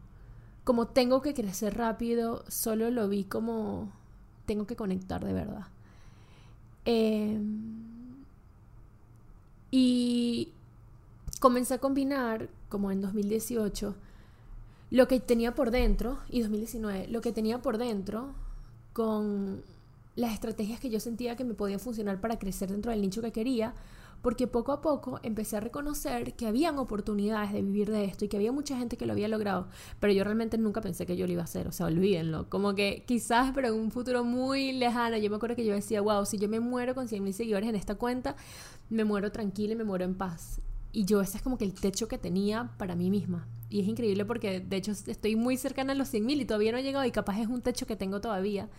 como 0.64 0.88
tengo 0.88 1.20
que 1.20 1.34
crecer 1.34 1.76
rápido, 1.76 2.44
solo 2.48 2.90
lo 2.90 3.08
vi 3.08 3.24
como 3.24 3.92
tengo 4.46 4.66
que 4.66 4.76
conectar 4.76 5.24
de 5.24 5.32
verdad. 5.32 5.66
Em, 6.86 8.24
y 9.70 10.52
comencé 11.40 11.74
a 11.74 11.78
combinar, 11.78 12.48
como 12.68 12.90
en 12.90 13.00
2018, 13.02 13.94
lo 14.90 15.08
que 15.08 15.20
tenía 15.20 15.54
por 15.54 15.70
dentro, 15.70 16.18
y 16.30 16.40
2019, 16.40 17.08
lo 17.08 17.20
que 17.20 17.32
tenía 17.32 17.60
por 17.60 17.78
dentro 17.78 18.34
con 18.92 19.62
las 20.16 20.32
estrategias 20.32 20.80
que 20.80 20.90
yo 20.90 21.00
sentía 21.00 21.36
que 21.36 21.44
me 21.44 21.54
podían 21.54 21.80
funcionar 21.80 22.20
para 22.20 22.38
crecer 22.38 22.70
dentro 22.70 22.92
del 22.92 23.02
nicho 23.02 23.20
que 23.20 23.32
quería, 23.32 23.74
porque 24.24 24.46
poco 24.46 24.72
a 24.72 24.80
poco 24.80 25.20
empecé 25.22 25.58
a 25.58 25.60
reconocer 25.60 26.34
que 26.34 26.46
habían 26.46 26.78
oportunidades 26.78 27.52
de 27.52 27.60
vivir 27.60 27.90
de 27.90 28.06
esto 28.06 28.24
y 28.24 28.28
que 28.28 28.38
había 28.38 28.52
mucha 28.52 28.74
gente 28.78 28.96
que 28.96 29.04
lo 29.04 29.12
había 29.12 29.28
logrado, 29.28 29.68
pero 30.00 30.14
yo 30.14 30.24
realmente 30.24 30.56
nunca 30.56 30.80
pensé 30.80 31.04
que 31.04 31.14
yo 31.14 31.26
lo 31.26 31.32
iba 31.34 31.42
a 31.42 31.44
hacer, 31.44 31.68
o 31.68 31.72
sea, 31.72 31.84
olvídenlo, 31.84 32.48
como 32.48 32.74
que 32.74 33.04
quizás, 33.06 33.52
pero 33.54 33.68
en 33.68 33.74
un 33.74 33.90
futuro 33.90 34.24
muy 34.24 34.72
lejano, 34.72 35.18
yo 35.18 35.28
me 35.28 35.36
acuerdo 35.36 35.56
que 35.56 35.66
yo 35.66 35.74
decía, 35.74 36.00
wow, 36.00 36.24
si 36.24 36.38
yo 36.38 36.48
me 36.48 36.58
muero 36.58 36.94
con 36.94 37.06
100 37.06 37.22
mil 37.22 37.34
seguidores 37.34 37.68
en 37.68 37.74
esta 37.74 37.96
cuenta, 37.96 38.34
me 38.88 39.04
muero 39.04 39.30
tranquila 39.30 39.74
y 39.74 39.76
me 39.76 39.84
muero 39.84 40.06
en 40.06 40.14
paz. 40.14 40.62
Y 40.90 41.04
yo 41.04 41.20
ese 41.20 41.36
es 41.36 41.42
como 41.42 41.58
que 41.58 41.66
el 41.66 41.74
techo 41.74 42.08
que 42.08 42.16
tenía 42.16 42.70
para 42.78 42.96
mí 42.96 43.10
misma. 43.10 43.46
Y 43.68 43.80
es 43.80 43.88
increíble 43.88 44.24
porque 44.24 44.60
de 44.60 44.76
hecho 44.76 44.92
estoy 44.92 45.36
muy 45.36 45.58
cercana 45.58 45.92
a 45.92 45.96
los 45.96 46.08
100 46.08 46.24
mil 46.24 46.40
y 46.40 46.46
todavía 46.46 46.72
no 46.72 46.78
he 46.78 46.82
llegado 46.82 47.04
y 47.04 47.10
capaz 47.10 47.40
es 47.40 47.48
un 47.48 47.60
techo 47.60 47.86
que 47.86 47.94
tengo 47.94 48.22
todavía. 48.22 48.70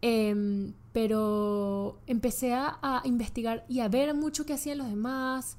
Em, 0.00 0.74
pero 0.92 1.98
empecé 2.06 2.54
a, 2.54 3.02
investigar 3.04 3.64
y 3.68 3.80
a 3.80 3.88
ver 3.88 4.14
mucho 4.14 4.46
qué 4.46 4.54
hacían 4.54 4.78
los 4.78 4.88
demás. 4.88 5.56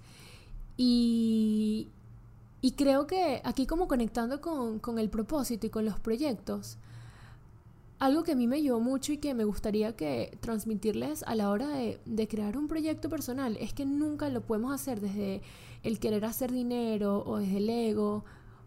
Y, 0.77 1.89
y 2.61 2.71
creo 2.71 3.07
que 3.07 3.41
aquí 3.43 3.65
como 3.65 3.87
conectando 3.87 4.41
con, 4.41 4.79
con, 4.79 4.99
el 4.99 5.09
propósito 5.09 5.67
y 5.67 5.69
con 5.69 5.85
los 5.85 5.99
proyectos, 5.99 6.77
algo 7.99 8.23
que 8.23 8.31
a 8.31 8.35
mí 8.35 8.47
me 8.47 8.57
ayudó 8.57 8.79
mucho 8.79 9.11
y 9.11 9.17
que 9.17 9.33
me 9.33 9.43
gustaría 9.43 9.95
que 9.95 10.37
transmitirles 10.39 11.23
a 11.23 11.35
la 11.35 11.49
hora 11.49 11.67
de, 11.67 11.99
de 12.05 12.27
crear 12.29 12.57
un 12.57 12.67
proyecto 12.69 13.09
personal 13.09 13.57
es 13.59 13.73
que 13.73 13.85
nunca 13.85 14.29
lo 14.29 14.41
podemos 14.41 14.73
hacer 14.73 15.01
desde 15.01 15.41
el 15.83 15.99
querer 15.99 16.23
hacer 16.23 16.51
dinero 16.51 17.23
o 17.25 17.37
desde 17.39 17.57
el 17.57 17.69
ego, 17.69 18.23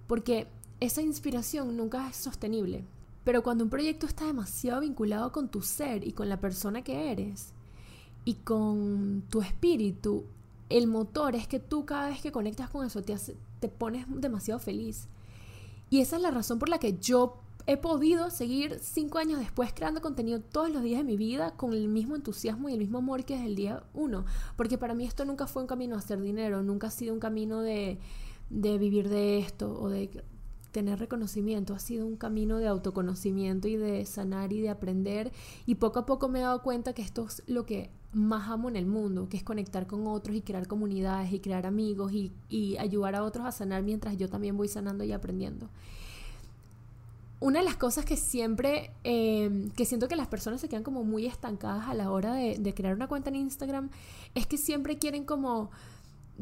porque 0.06 0.48
esa 0.80 1.00
inspiración 1.00 1.76
nunca 1.76 2.08
es 2.08 2.16
sostenible. 2.16 2.84
Pero 3.24 3.42
cuando 3.42 3.64
un 3.64 3.70
proyecto 3.70 4.06
está 4.06 4.26
demasiado 4.26 4.80
vinculado 4.80 5.32
con 5.32 5.48
tu 5.48 5.62
ser 5.62 6.06
y 6.06 6.12
con 6.12 6.28
la 6.28 6.40
persona 6.40 6.82
que 6.82 7.12
eres 7.12 7.52
y 8.24 8.34
con 8.34 9.22
tu 9.28 9.42
espíritu, 9.42 10.24
el 10.68 10.86
motor 10.86 11.36
es 11.36 11.46
que 11.46 11.60
tú 11.60 11.84
cada 11.84 12.08
vez 12.08 12.20
que 12.20 12.32
conectas 12.32 12.70
con 12.70 12.84
eso 12.86 13.02
te, 13.02 13.68
pones 13.68 14.06
demasiado 14.08 14.58
feliz. 14.58 15.08
Y 15.90 16.00
esa 16.00 16.16
es 16.16 16.22
la 16.22 16.30
razón 16.30 16.58
por 16.58 16.68
la 16.68 16.78
que 16.78 16.98
yo 16.98 17.38
he 17.66 17.76
podido 17.76 18.30
seguir 18.30 18.80
cinco 18.80 19.18
años 19.18 19.38
después 19.38 19.72
creando 19.72 20.00
contenido 20.00 20.40
todos 20.40 20.70
los 20.70 20.82
días 20.82 20.98
de 20.98 21.04
mi 21.04 21.16
vida 21.16 21.52
con 21.52 21.74
el 21.74 21.86
mismo 21.86 22.16
entusiasmo 22.16 22.68
y 22.68 22.72
el 22.72 22.80
mismo 22.80 22.98
amor 22.98 23.24
que 23.24 23.34
desde 23.34 23.46
el 23.46 23.54
día 23.54 23.84
uno. 23.94 24.24
Porque 24.56 24.78
para 24.78 24.94
mí 24.94 25.04
esto 25.04 25.24
nunca 25.24 25.46
fue 25.46 25.62
un 25.62 25.68
camino 25.68 25.94
a 25.94 25.98
hacer 25.98 26.20
dinero, 26.20 26.62
nunca 26.62 26.88
ha 26.88 26.90
sido 26.90 27.14
un 27.14 27.20
camino 27.20 27.60
de, 27.60 28.00
de 28.50 28.78
vivir 28.78 29.08
de 29.08 29.38
esto 29.38 29.78
o 29.78 29.90
de 29.90 30.24
tener 30.72 30.98
reconocimiento, 30.98 31.74
ha 31.74 31.78
sido 31.78 32.06
un 32.06 32.16
camino 32.16 32.58
de 32.58 32.66
autoconocimiento 32.66 33.68
y 33.68 33.76
de 33.76 34.04
sanar 34.06 34.52
y 34.52 34.60
de 34.60 34.70
aprender 34.70 35.30
y 35.66 35.76
poco 35.76 36.00
a 36.00 36.06
poco 36.06 36.28
me 36.28 36.40
he 36.40 36.42
dado 36.42 36.62
cuenta 36.62 36.94
que 36.94 37.02
esto 37.02 37.26
es 37.26 37.42
lo 37.46 37.64
que 37.64 37.90
más 38.12 38.50
amo 38.50 38.68
en 38.68 38.76
el 38.76 38.86
mundo, 38.86 39.28
que 39.28 39.36
es 39.36 39.42
conectar 39.42 39.86
con 39.86 40.06
otros 40.06 40.36
y 40.36 40.40
crear 40.42 40.66
comunidades 40.66 41.32
y 41.32 41.40
crear 41.40 41.66
amigos 41.66 42.12
y, 42.12 42.32
y 42.48 42.76
ayudar 42.78 43.14
a 43.14 43.22
otros 43.22 43.46
a 43.46 43.52
sanar 43.52 43.82
mientras 43.82 44.16
yo 44.16 44.28
también 44.28 44.56
voy 44.56 44.68
sanando 44.68 45.04
y 45.04 45.12
aprendiendo. 45.12 45.68
Una 47.40 47.58
de 47.58 47.64
las 47.64 47.76
cosas 47.76 48.04
que 48.04 48.16
siempre, 48.16 48.92
em, 49.02 49.70
que 49.70 49.84
siento 49.84 50.06
que 50.06 50.14
las 50.14 50.28
personas 50.28 50.60
se 50.60 50.68
quedan 50.68 50.84
como 50.84 51.02
muy 51.02 51.26
estancadas 51.26 51.88
a 51.88 51.94
la 51.94 52.10
hora 52.10 52.34
de, 52.34 52.56
de 52.58 52.72
crear 52.72 52.94
una 52.94 53.08
cuenta 53.08 53.30
en 53.30 53.36
Instagram, 53.36 53.90
es 54.36 54.46
que 54.46 54.56
siempre 54.56 54.96
quieren 54.96 55.24
como 55.24 55.70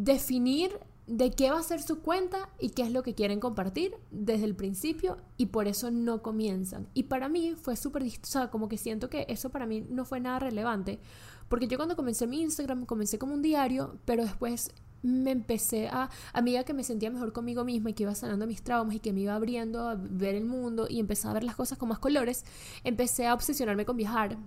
definir 0.01 0.81
de 1.07 1.31
qué 1.31 1.51
va 1.51 1.59
a 1.59 1.63
ser 1.63 1.83
su 1.83 2.01
cuenta 2.01 2.49
y 2.59 2.71
qué 2.71 2.83
es 2.83 2.91
lo 2.91 3.03
que 3.03 3.15
quieren 3.15 3.39
compartir 3.39 3.95
desde 4.11 4.45
el 4.45 4.55
principio 4.55 5.19
y 5.37 5.47
por 5.47 5.69
eso 5.69 5.91
no 5.91 6.23
comienzan. 6.23 6.89
Y 6.95 7.05
para 7.05 7.29
mí 7.29 7.55
fue 7.61 7.77
súper, 7.77 8.05
o 8.05 8.09
sea, 8.23 8.49
como 8.49 8.69
que 8.69 8.79
siento 8.79 9.11
que 9.11 9.27
eso 9.29 9.51
para 9.51 9.67
mí 9.67 9.85
no 9.91 10.05
fue 10.07 10.21
nada 10.21 10.39
relevante, 10.39 11.01
porque 11.49 11.69
yo 11.69 11.77
cuando 11.77 11.97
comencé 11.97 12.27
mi 12.27 12.41
Instagram 12.41 12.87
comencé 12.87 13.19
como 13.19 13.35
un 13.35 13.43
diario, 13.43 13.99
pero 14.07 14.23
después 14.23 14.71
me 15.03 15.33
empecé 15.33 15.89
a, 15.89 16.09
a 16.33 16.43
medida 16.43 16.65
que 16.65 16.75
me 16.75 16.85
sentía 16.85 17.11
mejor 17.11 17.33
conmigo 17.33 17.65
misma 17.65 17.91
y 17.91 17.95
que 17.95 18.05
iba 18.05 18.15
sanando 18.15 18.47
mis 18.47 18.63
traumas 18.63 18.95
y 18.95 19.01
que 19.01 19.13
me 19.13 19.21
iba 19.21 19.35
abriendo 19.35 19.89
a 19.89 19.97
ver 19.97 20.35
el 20.35 20.45
mundo 20.45 20.87
y 20.89 21.01
empecé 21.01 21.29
a 21.29 21.33
ver 21.35 21.45
las 21.45 21.57
cosas 21.57 21.77
con 21.77 21.91
más 21.91 21.99
colores, 21.99 22.45
empecé 22.85 23.27
a 23.27 23.35
obsesionarme 23.35 23.85
con 23.85 23.97
viajar 23.97 24.39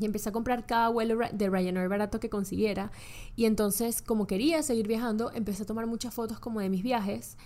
y 0.00 0.04
empecé 0.04 0.30
a 0.30 0.32
comprar 0.32 0.66
cada 0.66 0.88
vuelo 0.88 1.18
de 1.32 1.50
Ryanair 1.50 1.88
barato 1.88 2.20
que 2.20 2.30
consiguiera. 2.30 2.90
Y 3.36 3.44
entonces, 3.44 4.02
como 4.02 4.26
quería 4.26 4.62
seguir 4.62 4.88
viajando, 4.88 5.30
empecé 5.32 5.64
a 5.64 5.66
tomar 5.66 5.86
muchas 5.86 6.14
fotos 6.14 6.40
como 6.40 6.60
de 6.60 6.70
mis 6.70 6.82
viajes. 6.82 7.36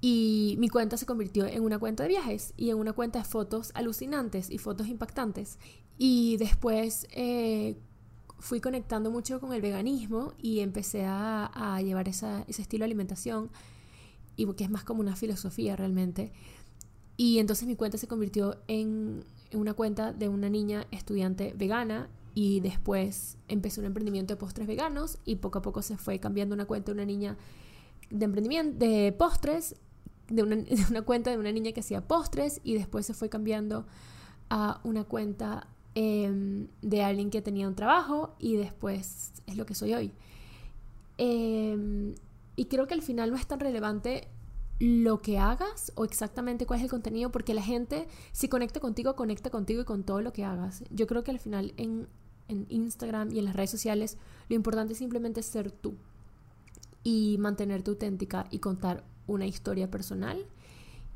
Y 0.00 0.56
mi 0.58 0.68
cuenta 0.68 0.96
se 0.96 1.06
convirtió 1.06 1.46
en 1.46 1.62
una 1.62 1.78
cuenta 1.78 2.02
de 2.02 2.10
viajes 2.10 2.52
y 2.56 2.70
en 2.70 2.76
una 2.76 2.92
cuenta 2.92 3.20
de 3.20 3.24
fotos 3.24 3.70
alucinantes 3.74 4.50
y 4.50 4.58
fotos 4.58 4.88
impactantes. 4.88 5.58
Y 5.96 6.36
después 6.36 7.06
eh, 7.12 7.78
fui 8.38 8.60
conectando 8.60 9.10
mucho 9.10 9.40
con 9.40 9.52
el 9.54 9.62
veganismo 9.62 10.34
y 10.38 10.60
empecé 10.60 11.04
a, 11.06 11.80
llevar 11.82 12.08
ese 12.08 12.44
estilo 12.46 12.82
de 12.82 12.86
alimentación, 12.86 13.50
y 14.36 14.46
que 14.52 14.64
es 14.64 14.70
más 14.70 14.84
como 14.84 15.00
una 15.00 15.16
filosofía 15.16 15.76
realmente. 15.76 16.32
Y 17.16 17.38
entonces 17.38 17.66
mi 17.66 17.76
cuenta 17.76 17.96
se 17.96 18.06
convirtió 18.06 18.58
en 18.68 19.24
una 19.52 19.74
cuenta 19.74 20.12
de 20.12 20.28
una 20.28 20.48
niña 20.48 20.86
estudiante 20.90 21.54
vegana 21.56 22.08
y 22.34 22.60
después 22.60 23.38
empezó 23.48 23.80
un 23.80 23.86
emprendimiento 23.86 24.34
de 24.34 24.38
postres 24.38 24.66
veganos 24.66 25.18
y 25.24 25.36
poco 25.36 25.58
a 25.58 25.62
poco 25.62 25.82
se 25.82 25.96
fue 25.96 26.18
cambiando 26.18 26.54
una 26.54 26.66
cuenta 26.66 26.92
de 26.92 26.96
una 26.96 27.06
niña 27.06 27.36
de 28.10 28.24
emprendimiento 28.24 28.78
de 28.78 29.12
postres, 29.12 29.76
de 30.28 30.42
una, 30.42 31.02
cuenta 31.02 31.30
de 31.30 31.38
una 31.38 31.52
niña 31.52 31.72
que 31.72 31.80
hacía 31.80 32.06
postres 32.06 32.60
y 32.64 32.74
después 32.74 33.06
se 33.06 33.14
fue 33.14 33.28
cambiando 33.28 33.86
a 34.50 34.80
una 34.84 35.04
cuenta 35.04 35.68
em, 35.94 36.68
de 36.82 37.02
alguien 37.02 37.30
que 37.30 37.42
tenía 37.42 37.68
un 37.68 37.74
trabajo 37.74 38.34
y 38.38 38.56
después 38.56 39.32
es 39.46 39.56
lo 39.56 39.66
que 39.66 39.74
soy 39.74 39.94
hoy. 39.94 40.12
Em, 41.18 42.14
y 42.56 42.66
creo 42.66 42.86
que 42.86 42.94
al 42.94 43.02
final 43.02 43.30
no 43.30 43.36
es 43.36 43.46
tan 43.46 43.60
relevante 43.60 44.28
lo 44.78 45.22
que 45.22 45.38
hagas 45.38 45.92
o 45.94 46.04
exactamente 46.04 46.66
cuál 46.66 46.80
es 46.80 46.84
el 46.84 46.90
contenido, 46.90 47.30
porque 47.30 47.54
la 47.54 47.62
gente, 47.62 48.06
si 48.32 48.48
conecta 48.48 48.80
contigo, 48.80 49.16
conecta 49.16 49.50
contigo 49.50 49.82
y 49.82 49.84
con 49.84 50.04
todo 50.04 50.20
lo 50.20 50.32
que 50.32 50.44
hagas. 50.44 50.84
Yo 50.90 51.06
creo 51.06 51.24
que 51.24 51.30
al 51.30 51.38
final 51.38 51.72
en, 51.76 52.08
Instagram 52.48 53.32
y 53.32 53.40
en 53.40 53.46
las 53.46 53.56
redes 53.56 53.70
sociales, 53.70 54.18
lo 54.48 54.54
importante 54.54 54.92
es 54.92 54.98
simplemente 54.98 55.42
ser 55.42 55.72
tú 55.72 55.96
y 57.02 57.36
mantenerte 57.38 57.90
auténtica 57.90 58.46
y 58.50 58.60
contar 58.60 59.04
una 59.26 59.46
historia 59.46 59.90
personal. 59.90 60.46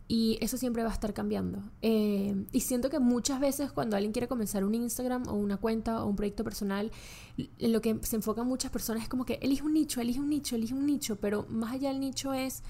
Y 0.09 0.39
eso 0.41 0.57
siempre 0.57 0.83
va 0.83 0.89
a 0.91 0.93
estar 0.93 1.15
cambiando. 1.15 1.63
Eh, 1.83 2.47
y 2.51 2.61
siento 2.63 2.91
que 2.91 2.99
muchas 2.99 3.39
veces 3.39 3.71
cuando 3.71 3.95
alguien 3.95 4.11
quiere 4.11 4.27
comenzar 4.27 4.65
un 4.65 4.75
Instagram 4.75 5.29
o 5.29 5.35
una 5.35 5.57
cuenta 5.57 6.03
o 6.03 6.09
un 6.09 6.17
proyecto 6.17 6.43
personal, 6.43 6.91
en 7.37 7.73
lo 7.73 7.81
que 7.81 7.97
se 8.03 8.17
enfocan 8.17 8.49
muchas 8.49 8.73
personas 8.73 9.05
es 9.05 9.09
como 9.09 9.25
que 9.25 9.35
elige 9.35 9.63
un 9.63 9.73
nicho, 9.73 10.01
elige 10.01 10.19
un 10.19 10.29
nicho, 10.29 10.57
elige 10.57 10.75
un 10.75 10.85
nicho, 10.85 11.21
pero 11.21 11.47
más 11.49 11.75
allá 11.75 11.91
del 11.91 12.01
nicho 12.01 12.33
es 12.33 12.65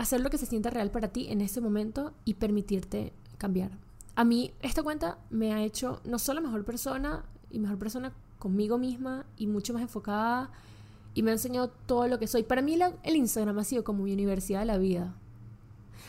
hacer 0.00 0.22
lo 0.22 0.30
que 0.30 0.38
se 0.38 0.46
sienta 0.46 0.70
real 0.70 0.90
para 0.90 1.08
ti 1.08 1.26
en 1.28 1.42
ese 1.42 1.60
momento 1.60 2.14
y 2.24 2.34
permitirte 2.34 3.12
cambiar. 3.36 3.70
A 4.14 4.24
mí 4.24 4.52
esta 4.62 4.82
cuenta 4.82 5.18
me 5.28 5.52
ha 5.52 5.62
hecho 5.62 6.00
no 6.04 6.18
solo 6.18 6.40
mejor 6.40 6.64
persona 6.64 7.24
y 7.50 7.58
mejor 7.58 7.78
persona 7.78 8.12
conmigo 8.38 8.78
misma 8.78 9.26
y 9.36 9.46
mucho 9.46 9.74
más 9.74 9.82
enfocada 9.82 10.50
y 11.12 11.22
me 11.22 11.30
ha 11.30 11.34
enseñado 11.34 11.68
todo 11.68 12.08
lo 12.08 12.18
que 12.18 12.26
soy. 12.26 12.44
Para 12.44 12.62
mí 12.62 12.78
el 13.02 13.16
Instagram 13.16 13.58
ha 13.58 13.64
sido 13.64 13.84
como 13.84 14.04
mi 14.04 14.12
universidad 14.14 14.60
de 14.60 14.66
la 14.66 14.78
vida. 14.78 15.14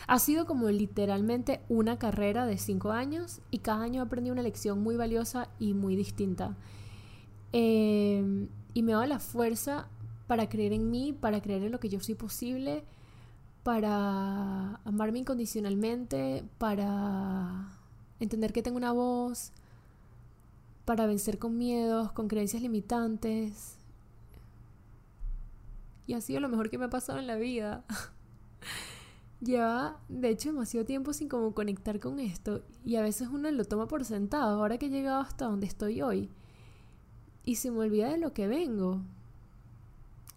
Ha 0.06 0.18
sido 0.18 0.46
como 0.46 0.70
literalmente 0.70 1.60
una 1.68 1.98
carrera 1.98 2.46
de 2.46 2.56
cinco 2.56 2.92
años 2.92 3.40
y 3.50 3.58
cada 3.58 3.82
año 3.82 4.00
he 4.00 4.06
aprendido 4.06 4.32
una 4.32 4.42
lección 4.42 4.82
muy 4.82 4.96
valiosa 4.96 5.48
y 5.58 5.74
muy 5.74 5.96
distinta. 5.96 6.56
Em, 7.52 8.48
y 8.72 8.82
me 8.82 8.92
da 8.92 9.06
la 9.06 9.18
fuerza 9.18 9.88
para 10.26 10.48
creer 10.48 10.72
en 10.72 10.90
mí, 10.90 11.12
para 11.12 11.42
creer 11.42 11.64
en 11.64 11.72
lo 11.72 11.78
que 11.78 11.90
yo 11.90 12.00
soy 12.00 12.14
posible, 12.14 12.84
para 13.62 14.76
amarme 14.84 15.20
incondicionalmente, 15.20 16.44
para 16.58 17.68
entender 18.18 18.52
que 18.52 18.62
tengo 18.62 18.76
una 18.76 18.92
voz, 18.92 19.52
para 20.84 21.06
vencer 21.06 21.38
con 21.38 21.56
miedos, 21.56 22.12
con 22.12 22.28
creencias 22.28 22.62
limitantes. 22.62 23.76
Y 26.06 26.14
ha 26.14 26.20
sido 26.20 26.40
lo 26.40 26.48
mejor 26.48 26.70
que 26.70 26.78
me 26.78 26.86
ha 26.86 26.90
pasado 26.90 27.18
en 27.18 27.26
la 27.26 27.36
vida. 27.36 27.84
Lleva, 29.40 30.00
de 30.08 30.28
hecho, 30.28 30.50
demasiado 30.50 30.86
tiempo 30.86 31.12
sin 31.12 31.28
como 31.28 31.52
conectar 31.52 31.98
con 31.98 32.20
esto 32.20 32.62
y 32.84 32.94
a 32.94 33.02
veces 33.02 33.28
uno 33.28 33.50
lo 33.50 33.64
toma 33.64 33.88
por 33.88 34.04
sentado, 34.04 34.60
ahora 34.60 34.78
que 34.78 34.86
he 34.86 34.90
llegado 34.90 35.20
hasta 35.20 35.46
donde 35.46 35.66
estoy 35.66 36.02
hoy. 36.02 36.30
Y 37.44 37.56
se 37.56 37.70
me 37.72 37.80
olvida 37.80 38.08
de 38.10 38.18
lo 38.18 38.32
que 38.32 38.46
vengo. 38.46 39.02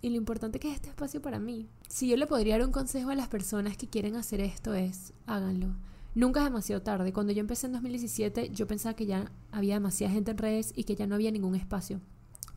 Y 0.02 0.10
lo 0.10 0.18
importante 0.18 0.60
que 0.60 0.70
es 0.70 0.76
este 0.76 0.90
espacio 0.90 1.22
para 1.22 1.40
mí. 1.40 1.68
Si 1.88 2.08
yo 2.08 2.18
le 2.18 2.28
podría 2.28 2.58
dar 2.58 2.68
un 2.68 2.72
consejo 2.72 3.10
a 3.10 3.16
las 3.16 3.28
personas 3.28 3.78
que 3.78 3.88
quieren 3.88 4.16
hacer 4.16 4.40
esto 4.42 4.74
es, 4.74 5.14
háganlo. 5.26 5.76
Nunca 6.14 6.40
es 6.40 6.46
demasiado 6.46 6.82
tarde. 6.82 7.12
Cuando 7.12 7.34
yo 7.34 7.42
empecé 7.42 7.68
en 7.68 7.74
2017 7.74 8.50
yo 8.52 8.68
pensaba 8.68 8.96
que 8.96 9.06
ya 9.06 9.32
había 9.52 9.76
demasiada 9.76 10.14
gente 10.14 10.32
en 10.32 10.38
redes 10.38 10.74
y 10.76 10.84
que 10.84 10.96
ya 10.96 11.08
no 11.08 11.16
había 11.16 11.32
ningún 11.32 11.56
espacio. 11.56 12.02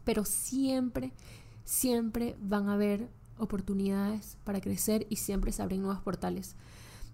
Pero 0.04 0.24
siempre, 0.24 1.12
siempre 1.64 2.36
van 2.40 2.68
a 2.68 2.74
haber 2.74 3.08
oportunidades 3.38 4.36
para 4.44 4.60
crecer 4.60 5.06
y 5.08 5.16
siempre 5.16 5.52
se 5.52 5.62
abren 5.62 5.82
nuevos 5.82 6.02
portales. 6.02 6.56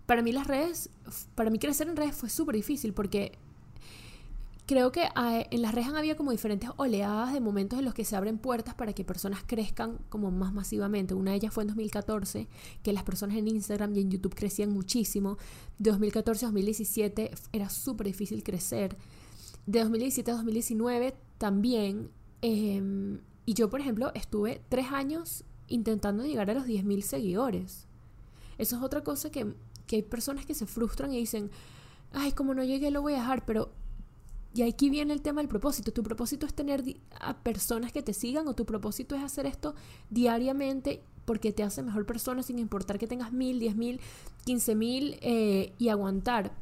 Para 0.07 0.23
mí 0.23 0.33
las 0.33 0.47
redes, 0.47 0.91
para 1.35 1.51
mí 1.51 1.59
crecer 1.59 1.89
en 1.89 1.97
redes 1.97 2.15
fue 2.15 2.29
súper 2.29 2.57
difícil 2.57 2.93
porque 2.93 3.39
creo 4.67 4.93
que 4.93 5.09
en 5.15 5.63
las 5.63 5.75
han 5.75 5.97
habido 5.97 6.17
como 6.17 6.31
diferentes 6.31 6.71
oleadas 6.77 7.33
de 7.33 7.41
momentos 7.41 7.79
en 7.79 7.85
los 7.85 7.95
que 7.95 8.05
se 8.05 8.17
abren 8.17 8.39
puertas 8.39 8.75
para 8.75 8.93
que 8.93 9.05
personas 9.05 9.43
crezcan 9.47 9.99
como 10.09 10.31
más 10.31 10.53
masivamente. 10.53 11.15
Una 11.15 11.33
de 11.33 11.39
ellas 11.39 11.53
fue 11.53 11.65
en 11.65 11.69
2014, 11.69 12.49
que 12.83 12.93
las 12.93 13.03
personas 13.03 13.37
en 13.37 13.49
Instagram 13.49 13.95
y 13.95 14.01
en 14.01 14.11
YouTube 14.11 14.35
crecían 14.35 14.71
muchísimo. 14.71 15.37
De 15.79 15.91
2014 15.91 16.47
a 16.47 16.49
2017 16.49 17.31
era 17.53 17.69
súper 17.69 18.07
difícil 18.07 18.43
crecer. 18.43 18.97
De 19.67 19.81
2017 19.81 20.31
a 20.31 20.35
2019 20.35 21.15
también. 21.39 22.11
Em, 22.41 23.21
y 23.47 23.55
yo, 23.55 23.69
por 23.69 23.81
ejemplo, 23.81 24.13
estuve 24.15 24.63
tres 24.69 24.87
años 24.93 25.45
intentando 25.69 26.25
llegar 26.25 26.51
a 26.51 26.55
los 26.55 26.67
10.000 26.67 27.03
seguidores. 27.03 27.87
Eso 28.57 28.77
es 28.77 28.83
otra 28.83 29.03
cosa 29.03 29.31
que, 29.31 29.55
que 29.87 29.97
hay 29.97 30.03
personas 30.03 30.47
que 30.47 30.55
se 30.55 30.67
frustran 30.67 31.13
y 31.13 31.19
dicen, 31.19 31.51
ay, 32.13 32.33
como 32.33 32.55
no 32.55 32.65
llegué 32.65 32.91
lo 32.91 33.03
voy 33.03 33.15
a 33.15 33.19
dejar, 33.19 33.45
pero... 33.45 33.73
Y 34.55 34.63
aquí 34.63 34.89
viene 34.89 35.13
el 35.13 35.21
tema 35.21 35.41
del 35.41 35.49
propósito. 35.49 35.93
Tu 35.93 36.05
propósito 36.05 36.47
es 36.47 36.55
tener 36.55 36.85
a 37.21 37.37
personas 37.39 37.93
que 37.93 38.03
te 38.03 38.15
sigan 38.15 38.47
o 38.47 38.55
tu 38.55 38.65
propósito 38.65 39.17
es 39.17 39.23
hacer 39.23 39.47
esto 39.47 39.75
diariamente 40.11 41.03
porque 41.25 41.53
te 41.53 41.65
hace 41.65 41.83
mejor 41.83 42.07
persona 42.07 42.43
sin 42.45 42.61
importar 42.61 42.99
que 42.99 43.09
tengas 43.09 43.33
mil, 43.33 43.59
diez 43.59 43.75
mil, 43.75 44.01
quince 44.45 44.77
mil 44.77 45.19
eh, 45.23 45.73
y 45.79 45.89
aguantar. 45.89 46.53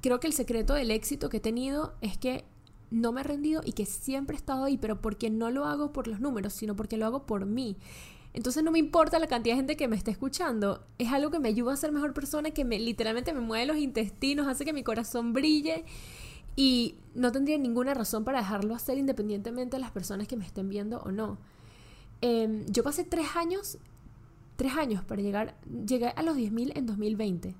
Creo 0.00 0.18
que 0.18 0.26
el 0.26 0.32
secreto 0.32 0.74
del 0.74 0.90
éxito 0.90 1.28
que 1.28 1.36
he 1.36 1.40
tenido 1.40 1.94
es 2.00 2.18
que 2.18 2.44
no 2.90 3.12
me 3.12 3.20
he 3.20 3.24
rendido 3.24 3.62
y 3.64 3.72
que 3.72 3.86
siempre 3.86 4.34
he 4.34 4.38
estado 4.38 4.64
ahí, 4.64 4.76
pero 4.76 5.00
porque 5.00 5.30
no 5.30 5.50
lo 5.50 5.66
hago 5.66 5.92
por 5.92 6.08
los 6.08 6.20
números, 6.20 6.52
sino 6.54 6.74
porque 6.74 6.96
lo 6.96 7.06
hago 7.06 7.24
por 7.24 7.46
mí. 7.46 7.76
Entonces 8.32 8.64
no 8.64 8.72
me 8.72 8.80
importa 8.80 9.20
la 9.20 9.28
cantidad 9.28 9.54
de 9.54 9.58
gente 9.58 9.76
que 9.76 9.86
me 9.86 9.94
esté 9.94 10.10
escuchando, 10.10 10.84
es 10.98 11.12
algo 11.12 11.30
que 11.30 11.38
me 11.38 11.48
ayuda 11.48 11.72
a 11.72 11.76
ser 11.76 11.92
mejor 11.92 12.12
persona, 12.12 12.50
que 12.50 12.64
me 12.64 12.80
literalmente 12.80 13.32
me 13.32 13.40
mueve 13.40 13.66
los 13.66 13.76
intestinos, 13.76 14.48
hace 14.48 14.64
que 14.64 14.72
mi 14.72 14.82
corazón 14.82 15.32
brille 15.32 15.84
y 16.56 16.96
no 17.14 17.32
tendría 17.32 17.58
ninguna 17.58 17.94
razón 17.94 18.24
para 18.24 18.38
dejarlo 18.38 18.74
hacer 18.74 18.98
independientemente 18.98 19.76
de 19.76 19.80
las 19.80 19.90
personas 19.90 20.28
que 20.28 20.36
me 20.36 20.46
estén 20.46 20.68
viendo 20.68 20.98
o 21.00 21.12
no. 21.12 21.38
Em, 22.20 22.64
yo 22.66 22.82
pasé 22.82 23.04
tres 23.04 23.36
años, 23.36 23.78
tres 24.56 24.72
años 24.74 25.04
para 25.04 25.22
llegar, 25.22 25.56
llegué 25.86 26.08
a 26.08 26.22
los 26.22 26.36
10.000 26.36 26.72
en 26.76 26.86
2020 26.86 27.54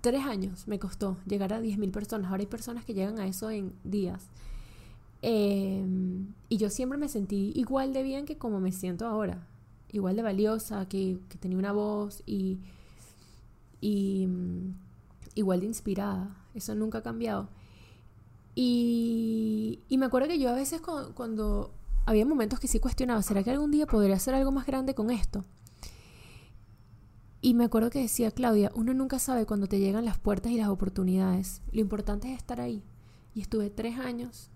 tres 0.00 0.24
años 0.24 0.66
me 0.66 0.78
costó 0.78 1.18
llegar 1.26 1.52
a 1.52 1.60
10.000 1.60 1.90
personas. 1.92 2.30
Ahora 2.30 2.42
hay 2.42 2.46
personas 2.46 2.84
que 2.84 2.94
llegan 2.94 3.18
a 3.18 3.26
eso 3.26 3.50
en 3.50 3.72
días. 3.84 4.26
Em, 5.22 6.32
y 6.48 6.56
yo 6.56 6.70
siempre 6.70 6.98
me 6.98 7.08
sentí 7.08 7.52
igual 7.54 7.92
de 7.92 8.02
bien 8.02 8.24
que 8.24 8.38
como 8.38 8.60
me 8.60 8.72
siento 8.72 9.06
ahora. 9.06 9.46
Igual 9.92 10.16
de 10.16 10.22
valiosa, 10.22 10.86
que, 10.88 11.18
tenía 11.40 11.58
una 11.58 11.72
voz 11.72 12.22
y, 12.26 12.58
y 13.80 14.26
mm, 14.26 14.74
igual 15.34 15.60
de 15.60 15.66
inspirada. 15.66 16.36
Eso 16.54 16.74
nunca 16.74 16.98
ha 16.98 17.02
cambiado. 17.02 17.48
Y, 18.54 19.80
y 19.88 19.98
me 19.98 20.06
acuerdo 20.06 20.28
que 20.28 20.38
yo 20.38 20.50
a 20.50 20.54
veces 20.54 20.80
cuando, 20.80 21.14
cuando 21.14 21.72
había 22.06 22.26
momentos 22.26 22.60
que 22.60 22.68
sí 22.68 22.80
cuestionaba, 22.80 23.22
¿será 23.22 23.42
que 23.42 23.50
algún 23.50 23.70
día 23.70 23.86
podría 23.86 24.16
hacer 24.16 24.34
algo 24.34 24.52
más 24.52 24.66
grande 24.66 24.94
con 24.94 25.10
esto? 25.10 25.44
Y 27.42 27.54
me 27.54 27.64
acuerdo 27.64 27.88
que 27.88 28.00
decía 28.00 28.30
Claudia, 28.30 28.70
uno 28.74 28.92
nunca 28.92 29.18
sabe 29.18 29.46
cuando 29.46 29.66
te 29.66 29.78
llegan 29.78 30.04
las 30.04 30.18
puertas 30.18 30.52
y 30.52 30.58
las 30.58 30.68
oportunidades. 30.68 31.62
Lo 31.72 31.80
importante 31.80 32.30
es 32.30 32.36
estar 32.36 32.60
ahí. 32.60 32.82
Y 33.34 33.40
estuve 33.40 33.70
tres 33.70 33.98
años, 33.98 34.50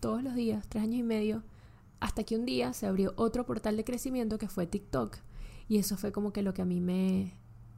todos 0.00 0.22
los 0.22 0.34
días, 0.34 0.66
tres 0.68 0.84
años 0.84 1.00
y 1.00 1.02
medio, 1.02 1.42
hasta 2.00 2.24
que 2.24 2.36
un 2.36 2.46
día 2.46 2.72
se 2.72 2.86
abrió 2.86 3.12
otro 3.16 3.44
portal 3.44 3.76
de 3.76 3.84
crecimiento 3.84 4.38
que 4.38 4.48
fue 4.48 4.66
TikTok. 4.66 5.18
Y 5.68 5.78
eso 5.78 5.96
fue 5.96 6.12
como 6.12 6.32
que 6.32 6.42
lo 6.42 6.54
que 6.54 6.62
a 6.62 6.66
mí 6.66 6.80
me 6.80 7.34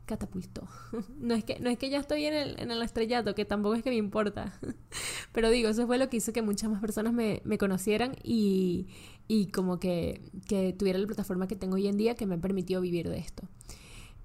catapultó. 0.07 0.69
No 1.21 1.35
es 1.35 1.45
que, 1.45 1.59
no 1.61 1.69
es 1.69 1.79
que 1.79 1.91
ya 1.91 1.99
estoy 1.99 2.25
en 2.25 2.35
el, 2.35 2.61
en 2.61 2.71
el 2.71 2.81
estrellato, 2.83 3.35
que 3.35 3.45
tampoco 3.45 3.75
es 3.75 3.83
que 3.83 3.91
me 3.91 3.97
importa. 3.97 4.59
Pero 5.33 5.51
digo, 5.51 5.69
eso 5.69 5.87
fue 5.87 5.99
lo 5.99 6.09
que 6.09 6.19
hizo 6.19 6.33
que 6.33 6.43
muchas 6.43 6.71
más 6.71 6.81
personas 6.81 7.13
me, 7.13 7.43
me 7.45 7.59
conocieran 7.59 8.17
y, 8.23 8.87
y 9.29 9.47
como 9.47 9.79
que, 9.79 10.23
que 10.49 10.73
tuviera 10.73 10.99
la 10.99 11.07
plataforma 11.07 11.49
que 11.49 11.57
tengo 11.57 11.75
hoy 11.75 11.89
en 11.89 11.97
día 11.97 12.15
que 12.15 12.27
me 12.27 12.39
permitió 12.39 12.81
vivir 12.81 13.09
de 13.11 13.19
esto. 13.19 13.49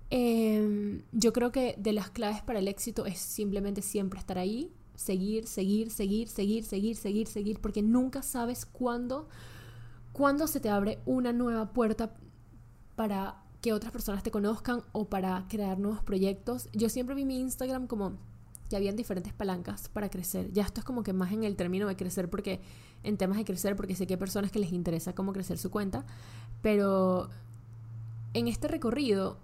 Em, 0.10 1.04
yo 1.14 1.32
creo 1.32 1.54
que 1.54 1.76
de 1.78 1.94
las 1.94 2.10
claves 2.10 2.42
para 2.42 2.60
el 2.60 2.68
éxito 2.68 3.06
es 3.06 3.18
simplemente 3.18 3.82
siempre 3.82 4.20
estar 4.20 4.38
ahí, 4.38 4.72
seguir, 4.96 5.48
seguir, 5.48 5.90
seguir, 5.90 6.28
seguir, 6.28 6.66
seguir, 6.66 6.96
seguir, 6.98 7.28
seguir, 7.28 7.60
porque 7.60 7.82
nunca 7.82 8.22
sabes 8.22 8.66
cuándo, 8.66 9.30
cuándo 10.12 10.48
se 10.48 10.60
te 10.60 10.70
abre 10.70 11.00
una 11.06 11.32
nueva 11.32 11.72
puerta 11.72 12.14
para 12.98 13.42
que 13.62 13.74
otras 13.74 13.92
personas 13.92 14.24
te 14.24 14.32
conozcan 14.32 14.82
o 14.92 15.06
para 15.06 15.46
crear 15.48 15.80
nuevos 15.80 16.04
proyectos. 16.04 16.68
Yo 16.74 16.90
siempre 16.90 17.16
vi 17.16 17.26
mi 17.26 17.40
Instagram 17.40 17.88
como 17.88 18.18
que 18.70 18.76
habían 18.76 18.96
diferentes 18.96 19.34
palancas 19.34 19.90
para 19.90 20.10
crecer. 20.10 20.52
Ya 20.52 20.64
esto 20.64 20.80
es 20.80 20.86
como 20.86 21.04
que 21.04 21.14
más 21.14 21.32
en 21.32 21.44
el 21.44 21.56
término 21.56 21.88
de 21.88 21.96
crecer 21.96 22.30
porque 22.30 22.62
en 23.04 23.18
temas 23.18 23.38
de 23.38 23.46
crecer 23.46 23.76
porque 23.76 23.96
sé 23.96 24.08
que 24.08 24.14
hay 24.14 24.20
personas 24.20 24.52
que 24.52 24.60
les 24.60 24.72
interesa 24.72 25.14
cómo 25.14 25.34
crecer 25.34 25.58
su 25.58 25.70
cuenta, 25.70 26.06
pero 26.62 27.30
en 28.34 28.48
este 28.48 28.68
recorrido 28.68 29.38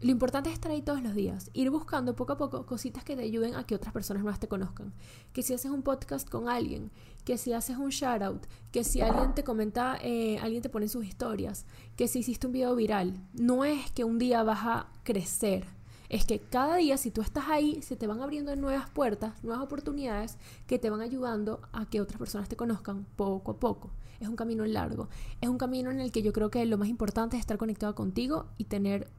lo 0.00 0.10
importante 0.10 0.50
es 0.50 0.54
estar 0.54 0.70
ahí 0.70 0.82
todos 0.82 1.02
los 1.02 1.14
días, 1.14 1.50
ir 1.54 1.70
buscando 1.70 2.14
poco 2.14 2.34
a 2.34 2.36
poco 2.36 2.66
cositas 2.66 3.02
que 3.02 3.16
te 3.16 3.22
ayuden 3.22 3.54
a 3.54 3.64
que 3.64 3.74
otras 3.74 3.94
personas 3.94 4.24
más 4.24 4.38
te 4.38 4.46
conozcan. 4.46 4.92
Que 5.32 5.42
si 5.42 5.54
haces 5.54 5.70
un 5.70 5.82
podcast 5.82 6.28
con 6.28 6.48
alguien, 6.48 6.90
que 7.24 7.38
si 7.38 7.54
haces 7.54 7.78
un 7.78 7.88
shout 7.88 8.22
out, 8.22 8.46
que 8.72 8.84
si 8.84 9.00
alguien 9.00 9.34
te 9.34 9.42
comenta, 9.42 9.98
eh, 10.02 10.38
alguien 10.38 10.60
te 10.60 10.68
pone 10.68 10.88
sus 10.88 11.06
historias, 11.06 11.64
que 11.96 12.08
si 12.08 12.18
hiciste 12.18 12.46
un 12.46 12.52
video 12.52 12.76
viral. 12.76 13.14
No 13.32 13.64
es 13.64 13.90
que 13.92 14.04
un 14.04 14.18
día 14.18 14.42
vas 14.42 14.60
a 14.64 14.86
crecer, 15.02 15.66
es 16.08 16.24
que 16.24 16.40
cada 16.40 16.76
día 16.76 16.98
si 16.98 17.10
tú 17.10 17.20
estás 17.20 17.48
ahí 17.48 17.80
se 17.82 17.96
te 17.96 18.06
van 18.06 18.20
abriendo 18.20 18.54
nuevas 18.54 18.90
puertas, 18.90 19.42
nuevas 19.42 19.64
oportunidades 19.64 20.36
que 20.66 20.78
te 20.78 20.90
van 20.90 21.00
ayudando 21.00 21.62
a 21.72 21.86
que 21.86 22.00
otras 22.00 22.18
personas 22.18 22.48
te 22.48 22.56
conozcan 22.56 23.06
poco 23.16 23.52
a 23.52 23.58
poco. 23.58 23.90
Es 24.20 24.28
un 24.28 24.36
camino 24.36 24.64
largo, 24.64 25.08
es 25.40 25.48
un 25.48 25.58
camino 25.58 25.90
en 25.90 26.00
el 26.00 26.12
que 26.12 26.22
yo 26.22 26.32
creo 26.32 26.50
que 26.50 26.64
lo 26.66 26.78
más 26.78 26.88
importante 26.88 27.36
es 27.36 27.40
estar 27.40 27.58
conectado 27.58 27.94
contigo 27.94 28.46
y 28.56 28.64
tener 28.64 29.10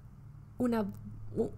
una, 0.58 0.92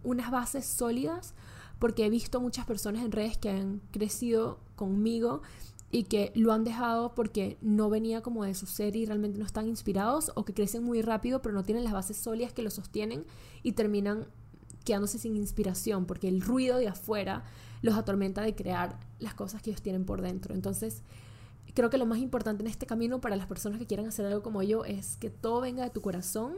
unas 0.03 0.31
bases 0.31 0.65
sólidas 0.65 1.33
porque 1.79 2.05
he 2.05 2.09
visto 2.09 2.41
muchas 2.41 2.65
personas 2.65 3.03
en 3.03 3.11
redes 3.11 3.37
que 3.37 3.49
han 3.49 3.81
crecido 3.91 4.59
conmigo 4.75 5.41
y 5.91 6.03
que 6.03 6.31
lo 6.35 6.51
han 6.51 6.63
dejado 6.63 7.15
porque 7.15 7.57
no 7.61 7.89
venía 7.89 8.21
como 8.21 8.43
de 8.43 8.53
su 8.53 8.65
ser 8.65 8.95
y 8.95 9.05
realmente 9.05 9.39
no 9.39 9.45
están 9.45 9.67
inspirados 9.67 10.31
o 10.35 10.45
que 10.45 10.53
crecen 10.53 10.83
muy 10.83 11.01
rápido 11.01 11.41
pero 11.41 11.55
no 11.55 11.63
tienen 11.63 11.83
las 11.83 11.93
bases 11.93 12.17
sólidas 12.17 12.53
que 12.53 12.61
lo 12.61 12.69
sostienen 12.69 13.25
y 13.63 13.71
terminan 13.71 14.27
quedándose 14.83 15.17
sin 15.17 15.35
inspiración 15.35 16.05
porque 16.05 16.27
el 16.27 16.41
ruido 16.41 16.77
de 16.77 16.87
afuera 16.87 17.43
los 17.81 17.95
atormenta 17.95 18.41
de 18.41 18.55
crear 18.55 18.99
las 19.19 19.33
cosas 19.33 19.61
que 19.61 19.69
ellos 19.69 19.81
tienen 19.81 20.05
por 20.05 20.21
dentro. 20.21 20.53
Entonces, 20.53 21.01
creo 21.73 21.89
que 21.89 21.97
lo 21.97 22.05
más 22.05 22.19
importante 22.19 22.63
en 22.63 22.67
este 22.67 22.85
camino 22.85 23.21
para 23.21 23.35
las 23.35 23.47
personas 23.47 23.79
que 23.79 23.85
quieran 23.85 24.07
hacer 24.07 24.25
algo 24.25 24.41
como 24.41 24.63
yo 24.63 24.85
es 24.85 25.17
que 25.17 25.29
todo 25.29 25.61
venga 25.61 25.83
de 25.83 25.89
tu 25.89 26.01
corazón, 26.01 26.55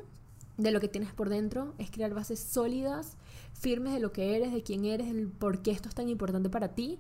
de 0.63 0.71
lo 0.71 0.79
que 0.79 0.87
tienes 0.87 1.13
por 1.13 1.29
dentro, 1.29 1.73
es 1.77 1.91
crear 1.91 2.13
bases 2.13 2.39
sólidas, 2.39 3.17
firmes 3.53 3.93
de 3.93 3.99
lo 3.99 4.11
que 4.11 4.35
eres, 4.35 4.51
de 4.51 4.63
quién 4.63 4.85
eres, 4.85 5.07
el 5.07 5.27
por 5.27 5.61
qué 5.61 5.71
esto 5.71 5.89
es 5.89 5.95
tan 5.95 6.09
importante 6.09 6.49
para 6.49 6.75
ti 6.75 6.99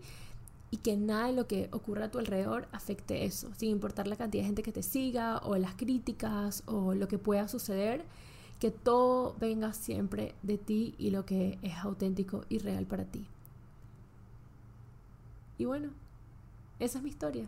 y 0.71 0.77
que 0.77 0.95
nada 0.95 1.27
de 1.27 1.33
lo 1.33 1.47
que 1.47 1.69
ocurra 1.71 2.05
a 2.05 2.11
tu 2.11 2.17
alrededor 2.17 2.67
afecte 2.71 3.25
eso, 3.25 3.53
sin 3.55 3.69
importar 3.69 4.07
la 4.07 4.15
cantidad 4.15 4.43
de 4.43 4.47
gente 4.47 4.63
que 4.63 4.71
te 4.71 4.83
siga 4.83 5.39
o 5.39 5.57
las 5.57 5.75
críticas 5.75 6.63
o 6.65 6.93
lo 6.93 7.07
que 7.07 7.17
pueda 7.17 7.47
suceder, 7.49 8.05
que 8.59 8.71
todo 8.71 9.35
venga 9.39 9.73
siempre 9.73 10.33
de 10.43 10.57
ti 10.57 10.95
y 10.97 11.09
lo 11.09 11.25
que 11.25 11.59
es 11.61 11.75
auténtico 11.77 12.45
y 12.47 12.59
real 12.59 12.85
para 12.85 13.05
ti. 13.05 13.27
Y 15.57 15.65
bueno, 15.65 15.89
esa 16.79 16.99
es 16.99 17.03
mi 17.03 17.09
historia. 17.09 17.47